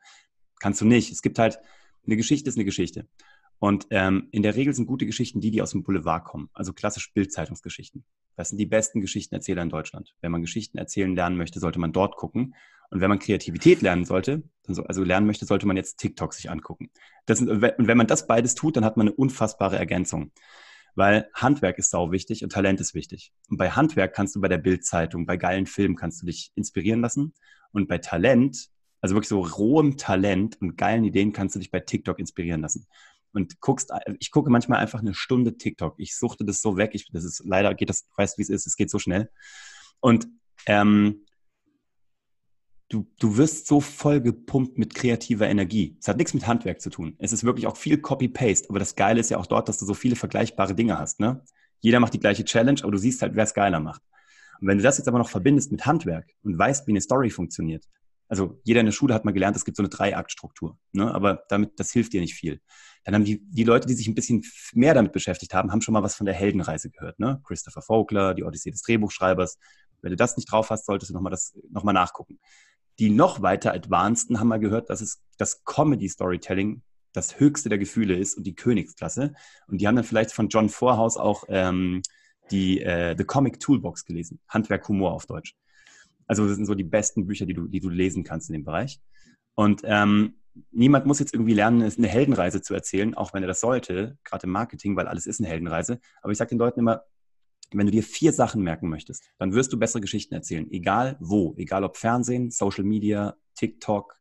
Kannst 0.60 0.80
du 0.80 0.84
nicht. 0.84 1.12
Es 1.12 1.22
gibt 1.22 1.38
halt, 1.38 1.58
eine 2.06 2.16
Geschichte 2.16 2.48
ist 2.48 2.56
eine 2.56 2.64
Geschichte. 2.64 3.08
Und 3.58 3.86
ähm, 3.90 4.28
in 4.32 4.42
der 4.42 4.56
Regel 4.56 4.74
sind 4.74 4.86
gute 4.86 5.06
Geschichten 5.06 5.40
die, 5.40 5.50
die 5.50 5.62
aus 5.62 5.70
dem 5.70 5.84
Boulevard 5.84 6.24
kommen, 6.24 6.50
also 6.52 6.72
klassisch 6.72 7.12
Bildzeitungsgeschichten. 7.12 8.04
Das 8.36 8.48
sind 8.48 8.58
die 8.58 8.66
besten 8.66 9.00
Geschichtenerzähler 9.00 9.62
in 9.62 9.68
Deutschland. 9.68 10.14
Wenn 10.20 10.32
man 10.32 10.42
Geschichten 10.42 10.76
erzählen 10.76 11.14
lernen 11.14 11.36
möchte, 11.36 11.60
sollte 11.60 11.78
man 11.78 11.92
dort 11.92 12.16
gucken. 12.16 12.54
Und 12.90 13.00
wenn 13.00 13.08
man 13.08 13.18
Kreativität 13.18 13.80
lernen 13.80 14.04
sollte, 14.04 14.42
also 14.66 15.02
lernen 15.02 15.26
möchte, 15.26 15.46
sollte 15.46 15.66
man 15.66 15.76
jetzt 15.76 15.96
TikTok 15.96 16.34
sich 16.34 16.50
angucken. 16.50 16.90
Das, 17.26 17.40
und 17.40 17.60
wenn 17.60 17.96
man 17.96 18.06
das 18.06 18.26
beides 18.26 18.54
tut, 18.54 18.76
dann 18.76 18.84
hat 18.84 18.96
man 18.96 19.08
eine 19.08 19.16
unfassbare 19.16 19.78
Ergänzung. 19.78 20.32
Weil 20.94 21.28
Handwerk 21.34 21.78
ist 21.78 21.90
sau 21.90 22.12
wichtig 22.12 22.44
und 22.44 22.52
Talent 22.52 22.80
ist 22.80 22.94
wichtig. 22.94 23.32
Und 23.48 23.56
bei 23.56 23.70
Handwerk 23.70 24.14
kannst 24.14 24.36
du 24.36 24.40
bei 24.40 24.48
der 24.48 24.58
Bildzeitung, 24.58 25.26
bei 25.26 25.36
geilen 25.36 25.66
Filmen 25.66 25.96
kannst 25.96 26.22
du 26.22 26.26
dich 26.26 26.52
inspirieren 26.54 27.00
lassen. 27.00 27.34
Und 27.72 27.88
bei 27.88 27.98
Talent, 27.98 28.68
also 29.00 29.14
wirklich 29.14 29.28
so 29.28 29.40
rohem 29.40 29.96
Talent 29.96 30.60
und 30.60 30.76
geilen 30.76 31.04
Ideen 31.04 31.32
kannst 31.32 31.56
du 31.56 31.58
dich 31.58 31.70
bei 31.70 31.80
TikTok 31.80 32.18
inspirieren 32.18 32.60
lassen 32.60 32.86
und 33.34 33.60
guckst, 33.60 33.92
ich 34.20 34.30
gucke 34.30 34.48
manchmal 34.48 34.78
einfach 34.78 35.00
eine 35.00 35.12
Stunde 35.12 35.58
TikTok. 35.58 35.96
Ich 35.98 36.16
suchte 36.16 36.44
das 36.44 36.62
so 36.62 36.76
weg. 36.76 36.92
Ich, 36.94 37.10
das 37.10 37.24
ist 37.24 37.42
leider 37.44 37.74
geht 37.74 37.88
das, 37.88 38.06
weißt 38.16 38.38
wie 38.38 38.42
es 38.42 38.48
ist, 38.48 38.66
es 38.66 38.76
geht 38.76 38.90
so 38.90 38.98
schnell. 38.98 39.28
Und 40.00 40.28
ähm, 40.66 41.26
du, 42.94 43.06
du 43.18 43.36
wirst 43.36 43.66
so 43.66 43.80
voll 43.80 44.20
gepumpt 44.20 44.78
mit 44.78 44.94
kreativer 44.94 45.48
Energie. 45.48 45.96
Es 46.00 46.06
hat 46.06 46.16
nichts 46.16 46.32
mit 46.32 46.46
Handwerk 46.46 46.80
zu 46.80 46.90
tun. 46.90 47.16
Es 47.18 47.32
ist 47.32 47.42
wirklich 47.42 47.66
auch 47.66 47.76
viel 47.76 47.98
Copy-Paste. 47.98 48.70
Aber 48.70 48.78
das 48.78 48.94
Geile 48.94 49.20
ist 49.20 49.30
ja 49.30 49.38
auch 49.38 49.46
dort, 49.46 49.68
dass 49.68 49.78
du 49.78 49.84
so 49.84 49.94
viele 49.94 50.14
vergleichbare 50.14 50.74
Dinge 50.74 50.98
hast. 50.98 51.18
Ne? 51.18 51.42
Jeder 51.80 51.98
macht 51.98 52.14
die 52.14 52.20
gleiche 52.20 52.44
Challenge, 52.44 52.78
aber 52.82 52.92
du 52.92 52.98
siehst 52.98 53.20
halt, 53.20 53.34
wer 53.34 53.44
es 53.44 53.52
geiler 53.52 53.80
macht. 53.80 54.02
Und 54.60 54.68
wenn 54.68 54.78
du 54.78 54.84
das 54.84 54.98
jetzt 54.98 55.08
aber 55.08 55.18
noch 55.18 55.28
verbindest 55.28 55.72
mit 55.72 55.84
Handwerk 55.84 56.30
und 56.44 56.56
weißt, 56.56 56.86
wie 56.86 56.92
eine 56.92 57.00
Story 57.00 57.30
funktioniert, 57.30 57.84
also 58.28 58.60
jeder 58.62 58.80
in 58.80 58.86
der 58.86 58.92
Schule 58.92 59.12
hat 59.12 59.24
mal 59.24 59.32
gelernt, 59.32 59.56
es 59.56 59.64
gibt 59.64 59.76
so 59.76 59.82
eine 59.82 59.90
Dreiaktstruktur, 59.90 60.78
ne? 60.92 61.12
aber 61.12 61.42
damit, 61.48 61.78
das 61.78 61.92
hilft 61.92 62.12
dir 62.12 62.20
nicht 62.20 62.34
viel. 62.34 62.60
Dann 63.04 63.14
haben 63.14 63.24
die, 63.24 63.42
die 63.50 63.64
Leute, 63.64 63.86
die 63.86 63.94
sich 63.94 64.06
ein 64.06 64.14
bisschen 64.14 64.42
mehr 64.72 64.94
damit 64.94 65.12
beschäftigt 65.12 65.52
haben, 65.52 65.72
haben 65.72 65.82
schon 65.82 65.92
mal 65.92 66.02
was 66.02 66.14
von 66.14 66.24
der 66.24 66.34
Heldenreise 66.34 66.90
gehört. 66.90 67.18
Ne? 67.18 67.42
Christopher 67.46 67.82
Vogler, 67.82 68.32
die 68.32 68.44
Odyssee 68.44 68.70
des 68.70 68.80
Drehbuchschreibers. 68.82 69.58
Wenn 70.00 70.10
du 70.10 70.16
das 70.16 70.36
nicht 70.36 70.50
drauf 70.50 70.70
hast, 70.70 70.86
solltest 70.86 71.10
du 71.10 71.14
nochmal 71.14 71.36
nochmal 71.70 71.94
nachgucken. 71.94 72.38
Die 72.98 73.10
noch 73.10 73.42
weiter 73.42 73.74
Advanceden 73.74 74.38
haben 74.38 74.48
mal 74.48 74.60
gehört, 74.60 74.90
dass 74.90 75.00
es 75.00 75.22
das 75.38 75.64
Comedy-Storytelling 75.64 76.82
das 77.12 77.38
höchste 77.38 77.68
der 77.68 77.78
Gefühle 77.78 78.16
ist 78.16 78.36
und 78.36 78.44
die 78.44 78.54
Königsklasse. 78.54 79.34
Und 79.66 79.80
die 79.80 79.86
haben 79.86 79.96
dann 79.96 80.04
vielleicht 80.04 80.32
von 80.32 80.48
John 80.48 80.68
Vorhaus 80.68 81.16
auch 81.16 81.44
ähm, 81.48 82.02
die 82.50 82.80
äh, 82.80 83.14
The 83.16 83.24
Comic 83.24 83.60
Toolbox 83.60 84.04
gelesen. 84.04 84.40
Handwerk 84.48 84.86
Humor 84.88 85.12
auf 85.12 85.26
Deutsch. 85.26 85.54
Also 86.26 86.46
das 86.46 86.56
sind 86.56 86.66
so 86.66 86.74
die 86.74 86.84
besten 86.84 87.26
Bücher, 87.26 87.46
die 87.46 87.54
du, 87.54 87.68
die 87.68 87.80
du 87.80 87.88
lesen 87.88 88.24
kannst 88.24 88.48
in 88.48 88.54
dem 88.54 88.64
Bereich. 88.64 89.00
Und 89.54 89.82
ähm, 89.84 90.34
niemand 90.70 91.06
muss 91.06 91.20
jetzt 91.20 91.34
irgendwie 91.34 91.54
lernen, 91.54 91.82
eine 91.82 92.08
Heldenreise 92.08 92.62
zu 92.62 92.74
erzählen, 92.74 93.14
auch 93.14 93.32
wenn 93.32 93.42
er 93.42 93.46
das 93.46 93.60
sollte, 93.60 94.18
gerade 94.24 94.44
im 94.44 94.50
Marketing, 94.50 94.96
weil 94.96 95.06
alles 95.06 95.26
ist 95.26 95.40
eine 95.40 95.48
Heldenreise. 95.48 96.00
Aber 96.22 96.32
ich 96.32 96.38
sage 96.38 96.50
den 96.50 96.58
Leuten 96.58 96.80
immer, 96.80 97.04
wenn 97.72 97.86
du 97.86 97.92
dir 97.92 98.02
vier 98.02 98.32
Sachen 98.32 98.62
merken 98.62 98.88
möchtest, 98.88 99.24
dann 99.38 99.52
wirst 99.52 99.72
du 99.72 99.78
bessere 99.78 100.00
Geschichten 100.00 100.34
erzählen. 100.34 100.70
Egal 100.70 101.16
wo, 101.20 101.54
egal 101.56 101.84
ob 101.84 101.96
Fernsehen, 101.96 102.50
Social 102.50 102.84
Media, 102.84 103.36
TikTok, 103.56 104.20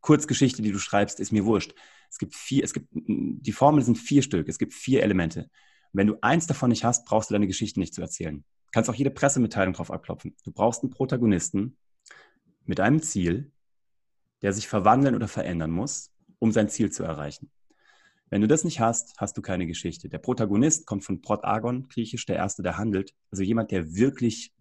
Kurzgeschichte, 0.00 0.62
die 0.62 0.72
du 0.72 0.78
schreibst, 0.78 1.20
ist 1.20 1.32
mir 1.32 1.44
wurscht. 1.44 1.74
Es 2.10 2.18
gibt 2.18 2.34
vier, 2.34 2.64
es 2.64 2.72
gibt, 2.72 2.88
die 2.92 3.52
Formel 3.52 3.82
sind 3.82 3.98
vier 3.98 4.22
Stück, 4.22 4.48
es 4.48 4.58
gibt 4.58 4.72
vier 4.72 5.02
Elemente. 5.02 5.50
wenn 5.92 6.06
du 6.06 6.16
eins 6.20 6.46
davon 6.46 6.68
nicht 6.70 6.84
hast, 6.84 7.06
brauchst 7.06 7.30
du 7.30 7.34
deine 7.34 7.46
Geschichte 7.46 7.80
nicht 7.80 7.94
zu 7.94 8.02
erzählen. 8.02 8.44
Du 8.66 8.70
kannst 8.72 8.90
auch 8.90 8.94
jede 8.94 9.10
Pressemitteilung 9.10 9.72
drauf 9.72 9.90
abklopfen. 9.90 10.36
Du 10.44 10.52
brauchst 10.52 10.82
einen 10.82 10.90
Protagonisten 10.90 11.78
mit 12.64 12.80
einem 12.80 13.02
Ziel, 13.02 13.52
der 14.42 14.52
sich 14.52 14.68
verwandeln 14.68 15.14
oder 15.14 15.28
verändern 15.28 15.70
muss, 15.70 16.12
um 16.38 16.52
sein 16.52 16.68
Ziel 16.68 16.92
zu 16.92 17.02
erreichen. 17.02 17.50
Wenn 18.30 18.40
du 18.40 18.48
das 18.48 18.64
nicht 18.64 18.80
hast, 18.80 19.14
hast 19.18 19.36
du 19.36 19.42
keine 19.42 19.66
Geschichte. 19.66 20.08
Der 20.08 20.18
Protagonist 20.18 20.86
kommt 20.86 21.04
von 21.04 21.20
Protagon, 21.20 21.88
griechisch, 21.88 22.26
der 22.26 22.36
Erste, 22.36 22.62
der 22.62 22.76
handelt. 22.76 23.14
Also 23.30 23.42
jemand, 23.42 23.70
der 23.70 23.94
wirklich, 23.94 24.52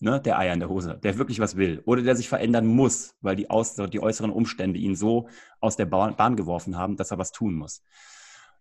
ne, 0.00 0.20
der 0.20 0.38
Eier 0.38 0.54
in 0.54 0.60
der 0.60 0.68
Hose, 0.68 0.98
der 1.02 1.18
wirklich 1.18 1.40
was 1.40 1.56
will. 1.56 1.82
Oder 1.86 2.02
der 2.02 2.16
sich 2.16 2.28
verändern 2.28 2.66
muss, 2.66 3.14
weil 3.20 3.36
die, 3.36 3.50
Aus 3.50 3.74
die 3.74 4.00
äußeren 4.00 4.30
Umstände 4.30 4.78
ihn 4.78 4.94
so 4.94 5.28
aus 5.60 5.76
der 5.76 5.86
Bahn 5.86 6.36
geworfen 6.36 6.76
haben, 6.76 6.96
dass 6.96 7.10
er 7.10 7.18
was 7.18 7.32
tun 7.32 7.54
muss. 7.54 7.82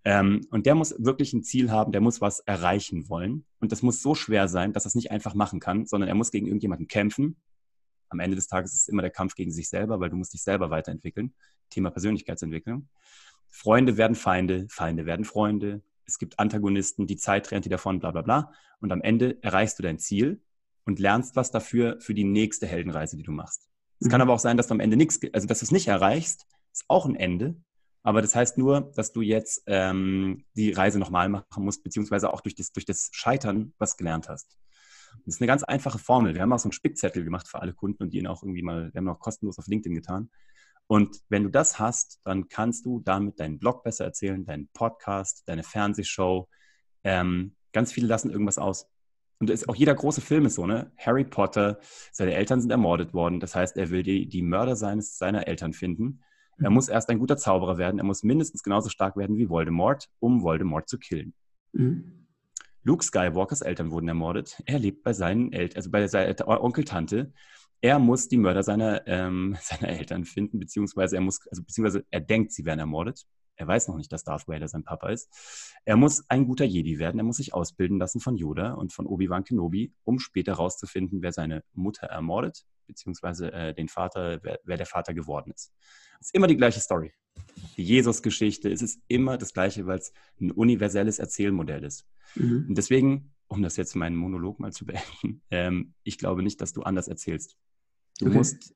Ähm, 0.04 0.42
und 0.52 0.66
der 0.66 0.76
muss 0.76 0.96
wirklich 1.00 1.34
ein 1.34 1.44
Ziel 1.44 1.72
haben, 1.72 1.92
der 1.92 2.02
muss 2.02 2.22
was 2.22 2.40
erreichen 2.42 3.10
wollen. 3.10 3.46
Und 3.60 3.72
das 3.72 3.82
muss 3.82 4.02
so 4.02 4.16
schwer 4.16 4.48
sein, 4.48 4.74
dass 4.74 4.86
er 4.86 4.90
es 4.90 4.96
nicht 4.96 5.12
einfach 5.12 5.34
machen 5.34 5.60
kann, 5.60 5.86
sondern 5.86 6.08
er 6.08 6.16
muss 6.16 6.32
gegen 6.32 6.48
irgendjemanden 6.48 6.88
kämpfen, 6.88 7.38
am 8.10 8.20
Ende 8.20 8.36
des 8.36 8.48
Tages 8.48 8.74
ist 8.74 8.82
es 8.84 8.88
immer 8.88 9.02
der 9.02 9.12
Kampf 9.12 9.36
gegen 9.36 9.52
sich 9.52 9.70
selber, 9.70 10.00
weil 10.00 10.10
du 10.10 10.16
musst 10.16 10.34
dich 10.34 10.42
selber 10.42 10.70
weiterentwickeln. 10.70 11.34
Thema 11.70 11.90
Persönlichkeitsentwicklung. 11.92 12.88
Freunde 13.50 13.98
werden 13.98 14.16
Feinde, 14.16 14.68
Feinde 14.70 15.06
werden 15.06 15.26
Freunde. 15.26 15.82
Es 16.06 16.20
gibt 16.20 16.40
Antagonisten, 16.40 17.08
die 17.08 17.18
Zeit 17.18 17.52
rennt 17.52 17.66
die 17.66 17.70
davon, 17.70 18.00
bla 18.00 18.12
bla 18.12 18.22
bla. 18.22 18.52
Und 18.80 18.92
am 18.92 19.02
Ende 19.02 19.42
erreichst 19.42 19.80
du 19.80 19.84
dein 19.84 20.00
Ziel 20.00 20.42
und 20.86 21.00
lernst 21.00 21.36
was 21.36 21.52
dafür 21.52 22.00
für 22.00 22.14
die 22.14 22.24
nächste 22.24 22.68
Heldenreise, 22.68 23.18
die 23.18 23.24
du 23.24 23.32
machst. 23.32 23.70
Es 24.00 24.08
mhm. 24.08 24.12
kann 24.12 24.22
aber 24.22 24.34
auch 24.34 24.40
sein, 24.40 24.58
dass 24.58 24.68
du 24.68 24.74
am 24.74 24.80
Ende 24.80 24.98
nichts, 24.98 25.20
also 25.34 25.48
dass 25.48 25.60
du 25.60 25.66
es 25.66 25.72
nicht 25.72 25.88
erreichst, 25.88 26.46
ist 26.72 26.86
auch 26.88 27.06
ein 27.06 27.16
Ende. 27.16 27.56
Aber 28.04 28.22
das 28.22 28.36
heißt 28.36 28.60
nur, 28.60 28.92
dass 28.96 29.14
du 29.14 29.22
jetzt 29.22 29.64
ähm, 29.66 30.46
die 30.56 30.72
Reise 30.72 31.00
nochmal 31.00 31.28
machen 31.28 31.64
musst, 31.64 31.84
beziehungsweise 31.84 32.32
auch 32.32 32.42
durch 32.42 32.54
das, 32.54 32.72
durch 32.72 32.86
das 32.86 33.10
Scheitern 33.12 33.74
was 33.80 33.98
gelernt 33.98 34.30
hast. 34.30 34.60
Das 35.26 35.36
ist 35.36 35.42
eine 35.42 35.48
ganz 35.48 35.64
einfache 35.64 35.98
Formel. 35.98 36.36
Wir 36.36 36.42
haben 36.42 36.54
auch 36.54 36.60
so 36.60 36.68
einen 36.68 36.74
Spickzettel 36.74 37.24
gemacht 37.24 37.48
für 37.48 37.62
alle 37.62 37.74
Kunden 37.74 38.04
und 38.04 38.14
die 38.14 38.20
ihn 38.20 38.28
auch 38.28 38.44
irgendwie 38.44 38.62
mal, 38.62 38.94
wir 38.94 39.00
haben 39.00 39.08
auch 39.08 39.20
kostenlos 39.20 39.58
auf 39.58 39.66
LinkedIn 39.68 39.96
getan. 39.96 40.30
Und 40.88 41.22
wenn 41.30 41.44
du 41.44 41.50
das 41.50 41.80
hast, 41.80 42.20
dann 42.24 42.48
kannst 42.48 42.86
du 42.86 43.00
damit 43.00 43.40
deinen 43.40 43.60
Blog 43.60 43.84
besser 43.84 44.06
erzählen, 44.06 44.46
deinen 44.46 44.70
Podcast, 44.74 45.44
deine 45.48 45.64
Fernsehshow. 45.64 46.48
Ähm, 47.04 47.56
ganz 47.74 47.92
viele 47.92 48.08
lassen 48.08 48.30
irgendwas 48.30 48.58
aus. 48.58 48.88
Und 49.40 49.50
ist, 49.50 49.68
auch 49.68 49.76
jeder 49.76 49.96
große 49.96 50.22
Film 50.22 50.46
ist 50.46 50.56
so, 50.56 50.66
ne? 50.66 50.92
Harry 50.98 51.26
Potter, 51.26 51.80
seine 52.12 52.36
Eltern 52.36 52.62
sind 52.62 52.72
ermordet 52.72 53.14
worden. 53.14 53.40
Das 53.40 53.56
heißt, 53.56 53.78
er 53.78 53.90
will 53.90 54.04
die, 54.04 54.28
die 54.28 54.42
Mörder 54.42 54.76
seines, 54.76 55.18
seiner 55.18 55.48
Eltern 55.48 55.74
finden. 55.74 56.22
Er 56.58 56.70
mhm. 56.70 56.76
muss 56.76 56.88
erst 56.88 57.10
ein 57.10 57.20
guter 57.20 57.38
Zauberer 57.38 57.78
werden. 57.78 58.00
Er 58.00 58.06
muss 58.06 58.24
mindestens 58.24 58.64
genauso 58.64 58.90
stark 58.90 59.18
werden 59.18 59.38
wie 59.38 59.50
Voldemort, 59.50 60.10
um 60.20 60.42
Voldemort 60.42 60.88
zu 60.88 60.98
killen. 60.98 61.34
Mhm. 61.74 62.28
Luke 62.84 63.04
Skywalkers 63.04 63.62
Eltern 63.62 63.92
wurden 63.92 64.08
ermordet. 64.08 64.62
Er 64.66 64.80
lebt 64.80 65.04
bei 65.04 65.12
seinen 65.12 65.52
Eltern, 65.52 65.78
also 65.78 65.90
bei 65.90 66.08
seiner 66.08 66.64
Onkel, 66.64 66.86
Tante. 66.86 67.34
Er 67.82 68.00
muss 68.00 68.28
die 68.28 68.38
Mörder 68.38 68.64
seiner, 68.64 69.06
ähm, 69.08 69.58
seiner 69.62 69.90
Eltern 69.90 70.26
finden, 70.26 70.60
beziehungsweise 70.60 71.16
er 71.16 71.22
muss, 71.22 71.40
also 71.48 71.64
beziehungsweise 71.64 72.06
er 72.10 72.22
denkt, 72.22 72.52
sie 72.52 72.66
werden 72.66 72.80
ermordet. 72.80 73.26
Er 73.58 73.68
weiß 73.68 73.88
noch 73.88 73.96
nicht, 73.96 74.12
dass 74.12 74.24
Darth 74.24 74.48
Vader 74.48 74.68
sein 74.68 74.84
Papa 74.84 75.10
ist. 75.10 75.30
Er 75.86 75.96
muss 75.96 76.30
ein 76.30 76.46
guter 76.46 76.66
Jedi 76.66 77.00
werden. 77.00 77.20
Er 77.20 77.24
muss 77.24 77.38
sich 77.38 77.54
ausbilden 77.54 77.98
lassen 77.98 78.20
von 78.20 78.36
Yoda 78.36 78.74
und 78.74 78.92
von 78.92 79.06
Obi-Wan 79.06 79.46
Kenobi, 79.46 79.94
um 80.04 80.20
später 80.20 80.54
herauszufinden, 80.54 81.22
wer 81.22 81.32
seine 81.32 81.64
Mutter 81.74 82.08
ermordet, 82.08 82.66
beziehungsweise 82.88 83.52
äh, 83.54 83.74
den 83.74 83.88
Vater, 83.88 84.40
wer, 84.44 84.60
wer, 84.64 84.78
der 84.78 84.86
Vater 84.86 85.14
geworden 85.14 85.52
ist. 85.54 85.72
Es 86.20 86.28
ist 86.28 86.36
immer 86.36 86.48
die 86.48 86.58
gleiche 86.58 86.82
Story. 86.82 87.14
Die 87.78 87.84
Jesus-Geschichte. 87.84 88.70
Es 88.70 88.82
ist 88.82 89.02
immer 89.08 89.38
das 89.38 89.54
Gleiche, 89.54 89.86
weil 89.86 90.00
es 90.00 90.12
ein 90.40 90.52
universelles 90.52 91.20
Erzählmodell 91.20 91.84
ist. 91.84 92.06
Mhm. 92.36 92.66
Und 92.70 92.78
deswegen, 92.78 93.35
um 93.48 93.62
das 93.62 93.78
jetzt 93.78 93.96
meinen 93.96 94.16
Monolog 94.16 94.60
mal 94.60 94.72
zu 94.72 94.86
beenden, 94.86 95.42
ähm, 95.52 95.94
ich 96.04 96.18
glaube 96.18 96.44
nicht, 96.44 96.62
dass 96.62 96.74
du 96.74 96.84
anders 96.84 97.08
erzählst. 97.08 97.58
Du 98.20 98.28
okay. 98.28 98.38
musst, 98.38 98.76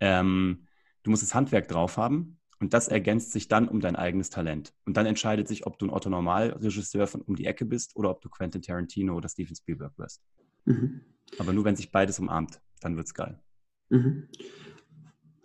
ähm, 0.00 0.66
du 1.02 1.10
musst 1.10 1.22
das 1.22 1.34
Handwerk 1.34 1.68
drauf 1.68 1.96
haben 1.96 2.38
und 2.60 2.74
das 2.74 2.88
ergänzt 2.88 3.32
sich 3.32 3.48
dann 3.48 3.68
um 3.68 3.80
dein 3.80 3.96
eigenes 3.96 4.30
Talent. 4.30 4.72
Und 4.84 4.96
dann 4.96 5.06
entscheidet 5.06 5.46
sich, 5.46 5.66
ob 5.66 5.78
du 5.78 5.86
ein 5.86 5.90
Otto-Normal-Regisseur 5.90 7.06
von 7.06 7.22
um 7.22 7.36
die 7.36 7.46
Ecke 7.46 7.64
bist 7.64 7.94
oder 7.96 8.10
ob 8.10 8.20
du 8.20 8.28
Quentin 8.28 8.62
Tarantino 8.62 9.14
oder 9.14 9.28
Steven 9.28 9.54
Spielberg 9.54 9.96
wirst. 9.98 10.22
Mhm. 10.64 11.02
Aber 11.38 11.52
nur 11.52 11.64
wenn 11.64 11.76
sich 11.76 11.92
beides 11.92 12.18
umarmt, 12.18 12.60
dann 12.80 12.96
wird's 12.96 13.14
geil. 13.14 13.40
Mhm. 13.90 14.28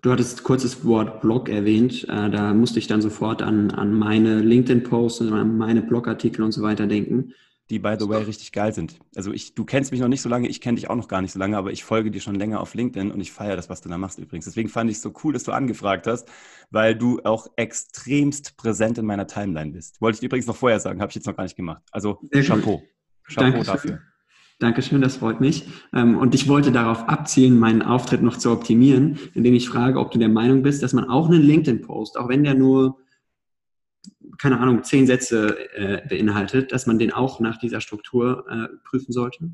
Du 0.01 0.12
hattest 0.12 0.43
kurz 0.43 0.63
das 0.63 0.83
Wort 0.83 1.21
Blog 1.21 1.47
erwähnt. 1.47 2.03
Äh, 2.09 2.29
da 2.29 2.53
musste 2.53 2.79
ich 2.79 2.88
dann 2.88 3.01
sofort 3.01 3.41
an, 3.41 3.71
an 3.71 3.93
meine 3.93 4.41
LinkedIn-Posts 4.41 5.21
und 5.21 5.33
an 5.33 5.57
meine 5.57 5.81
Blogartikel 5.81 6.43
und 6.43 6.51
so 6.51 6.62
weiter 6.62 6.88
denken 6.88 7.33
die 7.69 7.80
by 7.80 7.95
the 7.97 8.08
way 8.08 8.21
richtig 8.23 8.52
geil 8.52 8.73
sind. 8.73 8.99
Also 9.15 9.32
ich, 9.32 9.56
du 9.56 9.63
kennst 9.63 9.91
mich 9.91 10.02
noch 10.02 10.08
nicht 10.08 10.21
so 10.21 10.30
lange, 10.30 10.47
ich 10.47 10.62
kenne 10.62 10.76
dich 10.76 10.89
auch 10.89 10.95
noch 10.95 11.08
gar 11.08 11.21
nicht 11.21 11.32
so 11.32 11.39
lange, 11.39 11.58
aber 11.58 11.71
ich 11.71 11.84
folge 11.84 12.12
dir 12.12 12.19
schon 12.19 12.36
länger 12.36 12.60
auf 12.60 12.73
LinkedIn 12.73 13.12
und 13.12 13.21
ich 13.21 13.32
feiere 13.32 13.56
das, 13.56 13.69
was 13.69 13.82
du 13.82 13.89
da 13.89 13.97
machst 13.97 14.19
übrigens. 14.19 14.45
Deswegen 14.45 14.69
fand 14.69 14.89
ich 14.89 14.97
es 14.97 15.02
so 15.02 15.13
cool, 15.23 15.34
dass 15.34 15.43
du 15.43 15.52
angefragt 15.52 16.08
hast, 16.08 16.30
weil 16.71 16.95
du 16.95 17.21
auch 17.23 17.47
extremst 17.56 18.58
präsent 18.58 18.97
in 18.97 19.06
meiner 19.06 19.28
Timeline 19.28 19.71
bist. 19.71 20.02
Wollte 20.02 20.17
ich 20.17 20.23
übrigens 20.23 20.47
noch 20.47 20.56
vorher 20.56 20.80
sagen, 20.80 21.02
habe 21.02 21.10
ich 21.10 21.15
jetzt 21.15 21.26
noch 21.26 21.36
gar 21.36 21.43
nicht 21.43 21.56
gemacht. 21.56 21.84
Also 21.91 22.19
Sehr 22.32 22.43
Chapeau. 22.43 22.80
Gut. 22.80 22.88
Chapeau 23.28 23.41
Dankeschön. 23.41 23.73
dafür. 23.73 23.99
Dankeschön, 24.60 25.02
das 25.02 25.17
freut 25.17 25.41
mich. 25.41 25.67
Ähm, 25.93 26.17
und 26.17 26.36
ich 26.36 26.47
wollte 26.47 26.71
darauf 26.71 27.10
abzielen, 27.10 27.58
meinen 27.60 27.82
Auftritt 27.82 28.21
noch 28.21 28.38
zu 28.38 28.52
optimieren, 28.52 29.17
indem 29.34 29.54
ich 29.56 29.67
frage, 29.67 29.99
ob 29.99 30.12
du 30.12 30.19
der 30.19 30.30
Meinung 30.30 30.62
bist, 30.62 30.84
dass 30.84 30.93
man 30.93 31.10
auch 31.10 31.28
einen 31.30 31.41
LinkedIn-Post, 31.41 32.17
auch 32.17 32.30
wenn 32.30 32.43
der 32.43 32.54
nur 32.54 32.97
keine 34.37 34.59
Ahnung, 34.59 34.83
zehn 34.83 35.07
Sätze 35.07 35.57
äh, 35.75 36.07
beinhaltet, 36.07 36.71
dass 36.71 36.85
man 36.85 36.99
den 36.99 37.11
auch 37.11 37.39
nach 37.39 37.57
dieser 37.57 37.81
Struktur 37.81 38.45
äh, 38.49 38.67
prüfen 38.87 39.11
sollte? 39.11 39.51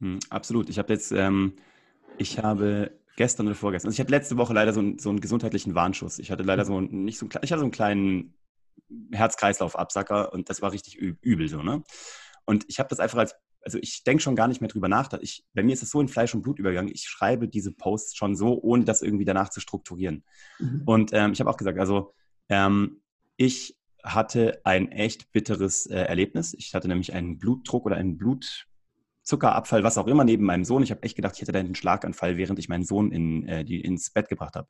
Hm, 0.00 0.18
absolut. 0.30 0.68
Ich 0.68 0.78
habe 0.78 0.92
jetzt, 0.92 1.12
ähm, 1.12 1.54
ich 2.18 2.38
habe 2.38 2.92
gestern 3.16 3.46
oder 3.46 3.56
vorgestern, 3.56 3.88
also 3.88 3.96
ich 3.96 4.00
hatte 4.00 4.12
letzte 4.12 4.36
Woche 4.36 4.52
leider 4.52 4.72
so, 4.72 4.80
ein, 4.80 4.98
so 4.98 5.10
einen 5.10 5.20
gesundheitlichen 5.20 5.74
Warnschuss. 5.74 6.18
Ich 6.18 6.30
hatte 6.30 6.44
leider 6.44 6.64
so 6.64 6.76
einen, 6.76 7.04
nicht 7.04 7.18
so 7.18 7.26
einen, 7.26 7.30
ich 7.42 7.50
hatte 7.50 7.60
so 7.60 7.64
einen 7.64 7.72
kleinen 7.72 8.34
Herz-Kreislauf-Absacker 9.12 10.32
und 10.32 10.48
das 10.50 10.62
war 10.62 10.72
richtig 10.72 10.96
übel 10.96 11.48
so, 11.48 11.62
ne? 11.62 11.82
Und 12.44 12.64
ich 12.68 12.78
habe 12.78 12.88
das 12.88 13.00
einfach 13.00 13.18
als, 13.18 13.34
also 13.62 13.78
ich 13.82 14.04
denke 14.04 14.22
schon 14.22 14.36
gar 14.36 14.48
nicht 14.48 14.60
mehr 14.60 14.70
drüber 14.70 14.88
nach. 14.88 15.12
Ich, 15.20 15.44
bei 15.52 15.62
mir 15.62 15.74
ist 15.74 15.82
es 15.82 15.90
so 15.90 16.00
in 16.00 16.08
Fleisch 16.08 16.34
und 16.34 16.42
Blut 16.42 16.58
übergegangen. 16.58 16.94
Ich 16.94 17.02
schreibe 17.02 17.48
diese 17.48 17.72
Posts 17.72 18.16
schon 18.16 18.36
so, 18.36 18.58
ohne 18.62 18.84
das 18.84 19.02
irgendwie 19.02 19.26
danach 19.26 19.50
zu 19.50 19.60
strukturieren. 19.60 20.24
Mhm. 20.58 20.82
Und 20.86 21.10
ähm, 21.12 21.32
ich 21.32 21.40
habe 21.40 21.50
auch 21.50 21.58
gesagt, 21.58 21.78
also 21.78 22.14
ähm, 22.48 23.02
ich 23.36 23.77
hatte 24.02 24.60
ein 24.64 24.90
echt 24.92 25.32
bitteres 25.32 25.86
äh, 25.86 25.96
Erlebnis. 25.96 26.54
Ich 26.54 26.74
hatte 26.74 26.88
nämlich 26.88 27.12
einen 27.12 27.38
Blutdruck 27.38 27.86
oder 27.86 27.96
einen 27.96 28.18
Blutzuckerabfall, 28.18 29.84
was 29.84 29.98
auch 29.98 30.06
immer, 30.06 30.24
neben 30.24 30.44
meinem 30.44 30.64
Sohn. 30.64 30.82
Ich 30.82 30.90
habe 30.90 31.02
echt 31.02 31.16
gedacht, 31.16 31.34
ich 31.36 31.42
hätte 31.42 31.52
da 31.52 31.58
einen 31.58 31.74
Schlaganfall, 31.74 32.36
während 32.36 32.58
ich 32.58 32.68
meinen 32.68 32.84
Sohn 32.84 33.12
in, 33.12 33.46
äh, 33.46 33.64
die, 33.64 33.80
ins 33.80 34.10
Bett 34.10 34.28
gebracht 34.28 34.56
habe. 34.56 34.68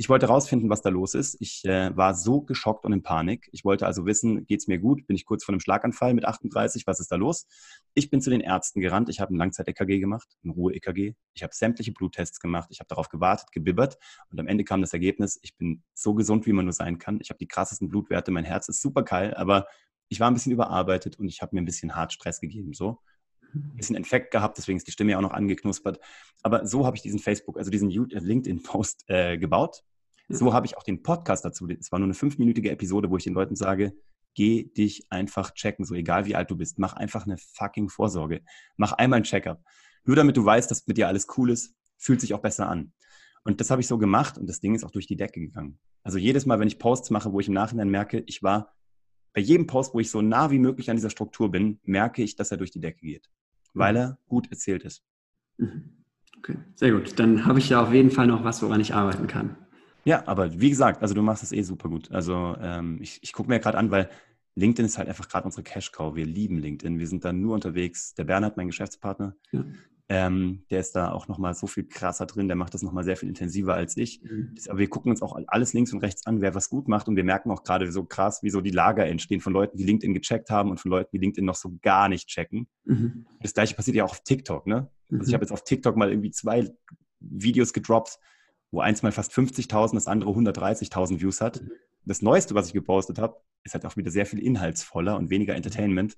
Ich 0.00 0.08
wollte 0.08 0.28
herausfinden, 0.28 0.70
was 0.70 0.80
da 0.80 0.88
los 0.88 1.12
ist. 1.12 1.36
Ich 1.40 1.62
äh, 1.66 1.94
war 1.94 2.14
so 2.14 2.40
geschockt 2.40 2.86
und 2.86 2.94
in 2.94 3.02
Panik. 3.02 3.50
Ich 3.52 3.66
wollte 3.66 3.84
also 3.84 4.06
wissen, 4.06 4.46
geht 4.46 4.60
es 4.60 4.66
mir 4.66 4.78
gut? 4.78 5.06
Bin 5.06 5.14
ich 5.14 5.26
kurz 5.26 5.44
vor 5.44 5.52
einem 5.52 5.60
Schlaganfall 5.60 6.14
mit 6.14 6.24
38? 6.24 6.86
Was 6.86 7.00
ist 7.00 7.12
da 7.12 7.16
los? 7.16 7.46
Ich 7.92 8.08
bin 8.08 8.22
zu 8.22 8.30
den 8.30 8.40
Ärzten 8.40 8.80
gerannt. 8.80 9.10
Ich 9.10 9.20
habe 9.20 9.34
ein 9.34 9.36
Langzeit-EKG 9.36 10.00
gemacht, 10.00 10.26
ein 10.42 10.52
Ruhe-EKG. 10.52 11.16
Ich 11.34 11.42
habe 11.42 11.54
sämtliche 11.54 11.92
Bluttests 11.92 12.40
gemacht. 12.40 12.70
Ich 12.70 12.80
habe 12.80 12.88
darauf 12.88 13.10
gewartet, 13.10 13.52
gebibbert. 13.52 13.98
Und 14.30 14.40
am 14.40 14.46
Ende 14.46 14.64
kam 14.64 14.80
das 14.80 14.94
Ergebnis, 14.94 15.38
ich 15.42 15.54
bin 15.58 15.82
so 15.92 16.14
gesund, 16.14 16.46
wie 16.46 16.54
man 16.54 16.64
nur 16.64 16.72
sein 16.72 16.96
kann. 16.96 17.18
Ich 17.20 17.28
habe 17.28 17.36
die 17.36 17.48
krassesten 17.48 17.90
Blutwerte. 17.90 18.30
Mein 18.30 18.44
Herz 18.44 18.70
ist 18.70 18.80
super 18.80 19.02
geil, 19.02 19.34
aber 19.34 19.66
ich 20.08 20.18
war 20.18 20.30
ein 20.30 20.34
bisschen 20.34 20.52
überarbeitet 20.52 21.18
und 21.18 21.28
ich 21.28 21.42
habe 21.42 21.54
mir 21.54 21.60
ein 21.60 21.66
bisschen 21.66 21.94
hart 21.94 22.14
Stress 22.14 22.40
gegeben. 22.40 22.72
So 22.72 23.00
ein 23.54 23.76
bisschen 23.76 23.96
Infekt 23.96 24.30
gehabt, 24.30 24.58
deswegen 24.58 24.76
ist 24.76 24.86
die 24.86 24.92
Stimme 24.92 25.12
ja 25.12 25.18
auch 25.18 25.22
noch 25.22 25.32
angeknuspert. 25.32 26.00
Aber 26.42 26.66
so 26.66 26.86
habe 26.86 26.96
ich 26.96 27.02
diesen 27.02 27.18
Facebook, 27.18 27.58
also 27.58 27.70
diesen 27.70 27.90
LinkedIn-Post 27.90 29.04
äh, 29.08 29.38
gebaut. 29.38 29.82
So 30.28 30.52
habe 30.52 30.66
ich 30.66 30.76
auch 30.76 30.84
den 30.84 31.02
Podcast 31.02 31.44
dazu. 31.44 31.68
Es 31.68 31.90
war 31.90 31.98
nur 31.98 32.06
eine 32.06 32.14
fünfminütige 32.14 32.70
Episode, 32.70 33.10
wo 33.10 33.16
ich 33.16 33.24
den 33.24 33.34
Leuten 33.34 33.56
sage, 33.56 33.92
geh 34.34 34.64
dich 34.64 35.06
einfach 35.10 35.52
checken, 35.54 35.84
so 35.84 35.94
egal 35.94 36.24
wie 36.26 36.36
alt 36.36 36.50
du 36.50 36.56
bist. 36.56 36.78
Mach 36.78 36.92
einfach 36.92 37.26
eine 37.26 37.36
fucking 37.36 37.88
Vorsorge. 37.88 38.42
Mach 38.76 38.92
einmal 38.92 39.18
ein 39.20 39.24
Checkup. 39.24 39.62
Nur 40.04 40.16
damit 40.16 40.36
du 40.36 40.44
weißt, 40.44 40.70
dass 40.70 40.86
mit 40.86 40.96
dir 40.96 41.08
alles 41.08 41.26
cool 41.36 41.50
ist, 41.50 41.74
fühlt 41.98 42.20
sich 42.20 42.32
auch 42.34 42.40
besser 42.40 42.68
an. 42.68 42.92
Und 43.44 43.60
das 43.60 43.70
habe 43.70 43.80
ich 43.80 43.88
so 43.88 43.98
gemacht 43.98 44.38
und 44.38 44.46
das 44.48 44.60
Ding 44.60 44.74
ist 44.74 44.84
auch 44.84 44.90
durch 44.90 45.06
die 45.06 45.16
Decke 45.16 45.40
gegangen. 45.40 45.78
Also 46.02 46.18
jedes 46.18 46.46
Mal, 46.46 46.60
wenn 46.60 46.68
ich 46.68 46.78
Posts 46.78 47.10
mache, 47.10 47.32
wo 47.32 47.40
ich 47.40 47.48
im 47.48 47.54
Nachhinein 47.54 47.88
merke, 47.88 48.22
ich 48.26 48.42
war 48.42 48.74
bei 49.32 49.40
jedem 49.40 49.66
Post, 49.66 49.94
wo 49.94 50.00
ich 50.00 50.10
so 50.10 50.22
nah 50.22 50.50
wie 50.50 50.58
möglich 50.58 50.90
an 50.90 50.96
dieser 50.96 51.10
Struktur 51.10 51.50
bin, 51.50 51.78
merke 51.84 52.22
ich, 52.22 52.36
dass 52.36 52.50
er 52.50 52.56
durch 52.56 52.70
die 52.70 52.80
Decke 52.80 53.00
geht, 53.00 53.30
weil 53.74 53.96
er 53.96 54.18
gut 54.28 54.50
erzählt 54.50 54.84
ist. 54.84 55.02
Mhm. 55.58 55.96
Okay, 56.38 56.56
sehr 56.74 56.92
gut. 56.92 57.18
Dann 57.18 57.44
habe 57.44 57.58
ich 57.58 57.68
ja 57.68 57.82
auf 57.82 57.92
jeden 57.92 58.10
Fall 58.10 58.26
noch 58.26 58.44
was, 58.44 58.62
woran 58.62 58.80
ich 58.80 58.94
arbeiten 58.94 59.26
kann. 59.26 59.56
Ja, 60.04 60.26
aber 60.26 60.58
wie 60.58 60.70
gesagt, 60.70 61.02
also 61.02 61.14
du 61.14 61.20
machst 61.20 61.42
es 61.42 61.52
eh 61.52 61.62
super 61.62 61.90
gut. 61.90 62.10
Also 62.10 62.56
ähm, 62.60 62.98
ich, 63.02 63.18
ich 63.22 63.34
gucke 63.34 63.50
mir 63.50 63.60
gerade 63.60 63.76
an, 63.76 63.90
weil 63.90 64.08
LinkedIn 64.54 64.86
ist 64.86 64.96
halt 64.96 65.08
einfach 65.08 65.28
gerade 65.28 65.44
unsere 65.44 65.62
Cash-Cow. 65.62 66.14
Wir 66.16 66.24
lieben 66.24 66.56
LinkedIn. 66.56 66.98
Wir 66.98 67.06
sind 67.06 67.24
da 67.24 67.32
nur 67.32 67.54
unterwegs. 67.54 68.14
Der 68.14 68.24
Bernhard, 68.24 68.56
mein 68.56 68.68
Geschäftspartner, 68.68 69.36
ja. 69.52 69.64
Ähm, 70.10 70.64
der 70.70 70.80
ist 70.80 70.96
da 70.96 71.12
auch 71.12 71.28
nochmal 71.28 71.54
so 71.54 71.68
viel 71.68 71.84
krasser 71.84 72.26
drin. 72.26 72.48
Der 72.48 72.56
macht 72.56 72.74
das 72.74 72.82
nochmal 72.82 73.04
sehr 73.04 73.16
viel 73.16 73.28
intensiver 73.28 73.74
als 73.74 73.96
ich. 73.96 74.20
Mhm. 74.22 74.56
aber 74.68 74.78
wir 74.80 74.88
gucken 74.88 75.10
uns 75.10 75.22
auch 75.22 75.38
alles 75.46 75.72
links 75.72 75.92
und 75.92 76.00
rechts 76.00 76.26
an, 76.26 76.40
wer 76.40 76.54
was 76.54 76.68
gut 76.68 76.88
macht. 76.88 77.08
Und 77.08 77.14
wir 77.14 77.24
merken 77.24 77.50
auch 77.50 77.62
gerade 77.62 77.90
so 77.92 78.04
krass, 78.04 78.42
wie 78.42 78.50
so 78.50 78.60
die 78.60 78.72
Lager 78.72 79.06
entstehen 79.06 79.40
von 79.40 79.52
Leuten, 79.52 79.78
die 79.78 79.84
LinkedIn 79.84 80.12
gecheckt 80.12 80.50
haben 80.50 80.70
und 80.70 80.80
von 80.80 80.90
Leuten, 80.90 81.10
die 81.12 81.18
LinkedIn 81.18 81.44
noch 81.44 81.54
so 81.54 81.78
gar 81.80 82.08
nicht 82.08 82.28
checken. 82.28 82.66
Mhm. 82.84 83.24
Das 83.40 83.54
gleiche 83.54 83.74
passiert 83.76 83.96
ja 83.96 84.04
auch 84.04 84.10
auf 84.10 84.20
TikTok. 84.24 84.66
Ne? 84.66 84.90
Also 85.10 85.22
ich 85.22 85.28
mhm. 85.28 85.34
habe 85.34 85.44
jetzt 85.44 85.52
auf 85.52 85.62
TikTok 85.62 85.96
mal 85.96 86.10
irgendwie 86.10 86.32
zwei 86.32 86.68
Videos 87.20 87.72
gedroppt 87.72 88.18
wo 88.70 88.80
eins 88.80 89.02
mal 89.02 89.12
fast 89.12 89.32
50.000, 89.32 89.94
das 89.94 90.06
andere 90.06 90.30
130.000 90.30 91.20
Views 91.20 91.40
hat. 91.40 91.60
Mhm. 91.60 91.72
Das 92.04 92.22
Neueste, 92.22 92.54
was 92.54 92.68
ich 92.68 92.72
gepostet 92.72 93.18
habe, 93.18 93.36
ist 93.64 93.74
halt 93.74 93.84
auch 93.84 93.96
wieder 93.96 94.10
sehr 94.10 94.26
viel 94.26 94.38
inhaltsvoller 94.38 95.16
und 95.16 95.30
weniger 95.30 95.54
Entertainment. 95.54 96.16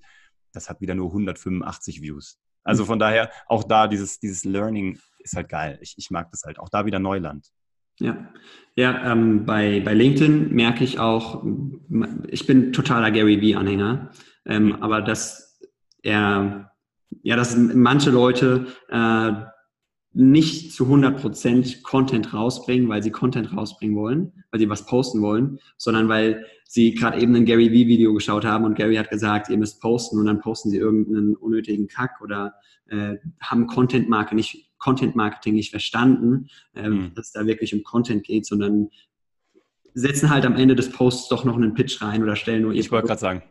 Das 0.51 0.69
hat 0.69 0.81
wieder 0.81 0.95
nur 0.95 1.07
185 1.07 2.01
Views. 2.01 2.39
Also 2.63 2.85
von 2.85 2.99
daher, 2.99 3.29
auch 3.47 3.63
da 3.63 3.87
dieses, 3.87 4.19
dieses 4.19 4.45
Learning 4.45 4.99
ist 5.19 5.35
halt 5.35 5.49
geil. 5.49 5.79
Ich, 5.81 5.95
ich 5.97 6.11
mag 6.11 6.31
das 6.31 6.43
halt. 6.43 6.59
Auch 6.59 6.69
da 6.69 6.85
wieder 6.85 6.99
Neuland. 6.99 7.47
Ja, 7.99 8.27
ja 8.75 9.11
ähm, 9.11 9.45
bei, 9.45 9.81
bei 9.81 9.93
LinkedIn 9.93 10.53
merke 10.53 10.83
ich 10.83 10.99
auch, 10.99 11.43
ich 12.27 12.47
bin 12.47 12.73
totaler 12.73 13.11
Gary 13.11 13.39
Vee-Anhänger, 13.39 14.11
ähm, 14.45 14.65
mhm. 14.65 14.83
aber 14.83 15.01
dass 15.01 15.59
er, 16.01 16.71
ja, 17.21 17.35
dass 17.35 17.55
manche 17.55 18.09
Leute 18.09 18.67
äh, 18.89 19.31
nicht 20.13 20.71
zu 20.73 20.85
100% 20.85 21.81
Content 21.81 22.33
rausbringen, 22.33 22.87
weil 22.87 23.01
sie 23.01 23.11
Content 23.11 23.55
rausbringen 23.55 23.95
wollen, 23.95 24.31
weil 24.51 24.59
sie 24.59 24.69
was 24.69 24.85
posten 24.85 25.21
wollen, 25.21 25.59
sondern 25.77 26.07
weil 26.07 26.45
sie 26.65 26.93
gerade 26.93 27.19
eben 27.19 27.35
ein 27.35 27.45
Gary 27.45 27.71
Vee 27.71 27.87
Video 27.87 28.13
geschaut 28.13 28.45
haben 28.45 28.65
und 28.65 28.75
Gary 28.75 28.95
hat 28.95 29.09
gesagt, 29.09 29.49
ihr 29.49 29.57
müsst 29.57 29.81
posten 29.81 30.19
und 30.19 30.25
dann 30.25 30.39
posten 30.39 30.69
sie 30.69 30.77
irgendeinen 30.77 31.35
unnötigen 31.35 31.87
Kack 31.87 32.21
oder 32.21 32.53
äh, 32.87 33.15
haben 33.41 33.65
Content 33.67 34.07
Marke 34.07 34.35
nicht 34.35 34.69
Content 34.77 35.15
Marketing 35.15 35.55
nicht 35.55 35.71
verstanden, 35.71 36.49
äh, 36.75 36.89
mhm. 36.89 37.13
dass 37.15 37.27
es 37.27 37.31
da 37.31 37.45
wirklich 37.45 37.73
um 37.73 37.83
Content 37.83 38.23
geht, 38.23 38.45
sondern 38.45 38.89
setzen 39.93 40.29
halt 40.29 40.45
am 40.45 40.55
Ende 40.55 40.75
des 40.75 40.91
Posts 40.91 41.29
doch 41.29 41.45
noch 41.45 41.55
einen 41.55 41.73
Pitch 41.73 42.01
rein 42.01 42.21
oder 42.21 42.35
stellen 42.35 42.63
nur 42.63 42.73
Ich 42.73 42.91
wollte 42.91 43.07
gerade 43.07 43.19
sagen. 43.19 43.43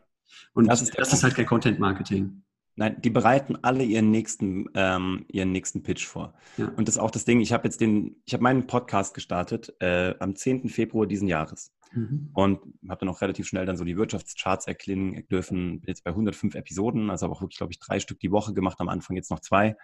Und 0.54 0.66
das 0.66 0.82
ist, 0.82 0.98
das 0.98 1.12
ist 1.12 1.22
halt 1.22 1.34
kein 1.34 1.46
Content 1.46 1.78
Marketing. 1.78 2.41
Nein, 2.74 3.00
die 3.02 3.10
bereiten 3.10 3.56
alle 3.62 3.84
ihren 3.84 4.10
nächsten, 4.10 4.66
ähm, 4.74 5.26
ihren 5.28 5.52
nächsten 5.52 5.82
Pitch 5.82 6.06
vor. 6.06 6.34
Ja. 6.56 6.68
Und 6.68 6.88
das 6.88 6.96
ist 6.96 7.00
auch 7.00 7.10
das 7.10 7.24
Ding, 7.24 7.40
ich 7.40 7.52
habe 7.52 7.64
jetzt 7.64 7.80
den, 7.80 8.22
ich 8.24 8.32
habe 8.32 8.42
meinen 8.42 8.66
Podcast 8.66 9.14
gestartet 9.14 9.74
äh, 9.80 10.14
am 10.20 10.34
10. 10.34 10.68
Februar 10.68 11.06
diesen 11.06 11.28
Jahres. 11.28 11.72
Mhm. 11.94 12.30
Und 12.32 12.60
habe 12.88 13.00
dann 13.00 13.08
auch 13.10 13.20
relativ 13.20 13.46
schnell 13.46 13.66
dann 13.66 13.76
so 13.76 13.84
die 13.84 13.98
Wirtschaftscharts 13.98 14.66
erklingen 14.66 15.26
dürfen. 15.28 15.80
Bin 15.80 15.88
jetzt 15.88 16.04
bei 16.04 16.10
105 16.10 16.54
Episoden, 16.54 17.10
also 17.10 17.24
habe 17.24 17.34
auch 17.34 17.42
wirklich, 17.42 17.58
glaube 17.58 17.72
ich, 17.72 17.78
drei 17.78 18.00
Stück 18.00 18.18
die 18.20 18.30
Woche 18.30 18.54
gemacht, 18.54 18.80
am 18.80 18.88
Anfang 18.88 19.16
jetzt 19.16 19.30
noch 19.30 19.40
zwei. 19.40 19.76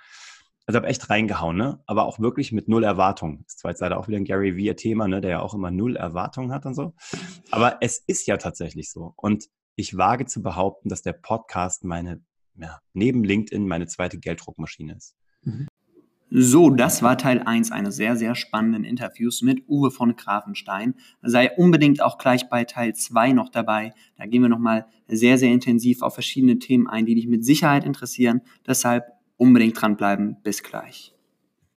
Also 0.67 0.77
habe 0.77 0.89
echt 0.89 1.09
reingehauen, 1.09 1.57
ne? 1.57 1.83
Aber 1.87 2.05
auch 2.05 2.19
wirklich 2.19 2.53
mit 2.53 2.69
null 2.69 2.85
Erwartung. 2.85 3.45
Das 3.45 3.65
war 3.65 3.71
jetzt 3.71 3.81
leider 3.81 3.99
auch 3.99 4.09
wieder 4.09 4.19
ein 4.19 4.25
Gary 4.25 4.57
Vee-Thema, 4.57 5.09
ne? 5.09 5.21
Der 5.21 5.31
ja 5.31 5.41
auch 5.41 5.55
immer 5.55 5.71
null 5.71 5.97
Erwartungen 5.97 6.53
hat 6.53 6.67
und 6.67 6.75
so. 6.75 6.95
Aber 7.51 7.79
es 7.81 7.99
ist 8.07 8.27
ja 8.27 8.37
tatsächlich 8.37 8.91
so. 8.91 9.15
Und 9.17 9.49
ich 9.77 9.97
wage 9.97 10.27
zu 10.27 10.43
behaupten, 10.43 10.89
dass 10.89 11.03
der 11.03 11.15
Podcast 11.15 11.85
meine 11.85 12.21
ja, 12.59 12.81
neben 12.93 13.25
LinkedIn 13.25 13.67
meine 13.67 13.87
zweite 13.87 14.19
Gelddruckmaschine 14.19 14.95
ist. 14.97 15.15
Mhm. 15.43 15.69
So, 16.31 16.69
das 16.69 17.03
war 17.03 17.17
Teil 17.17 17.41
1 17.41 17.73
eines 17.73 17.97
sehr, 17.97 18.15
sehr 18.15 18.35
spannenden 18.35 18.85
Interviews 18.85 19.41
mit 19.41 19.67
Uwe 19.67 19.91
von 19.91 20.15
Grafenstein. 20.15 20.95
Sei 21.23 21.51
unbedingt 21.57 22.03
auch 22.03 22.19
gleich 22.19 22.51
bei 22.51 22.65
Teil 22.65 22.95
2 22.95 23.33
noch 23.33 23.49
dabei. 23.49 23.95
Da 24.19 24.27
gehen 24.27 24.43
wir 24.43 24.51
nochmal 24.51 24.85
sehr, 25.07 25.39
sehr 25.39 25.51
intensiv 25.51 26.03
auf 26.03 26.13
verschiedene 26.13 26.59
Themen 26.59 26.87
ein, 26.87 27.07
die 27.07 27.15
dich 27.15 27.29
mit 27.29 27.47
Sicherheit 27.47 27.85
interessieren. 27.85 28.43
Deshalb 28.67 29.05
unbedingt 29.39 29.81
dranbleiben. 29.81 30.37
Bis 30.43 30.63
gleich. 30.63 31.15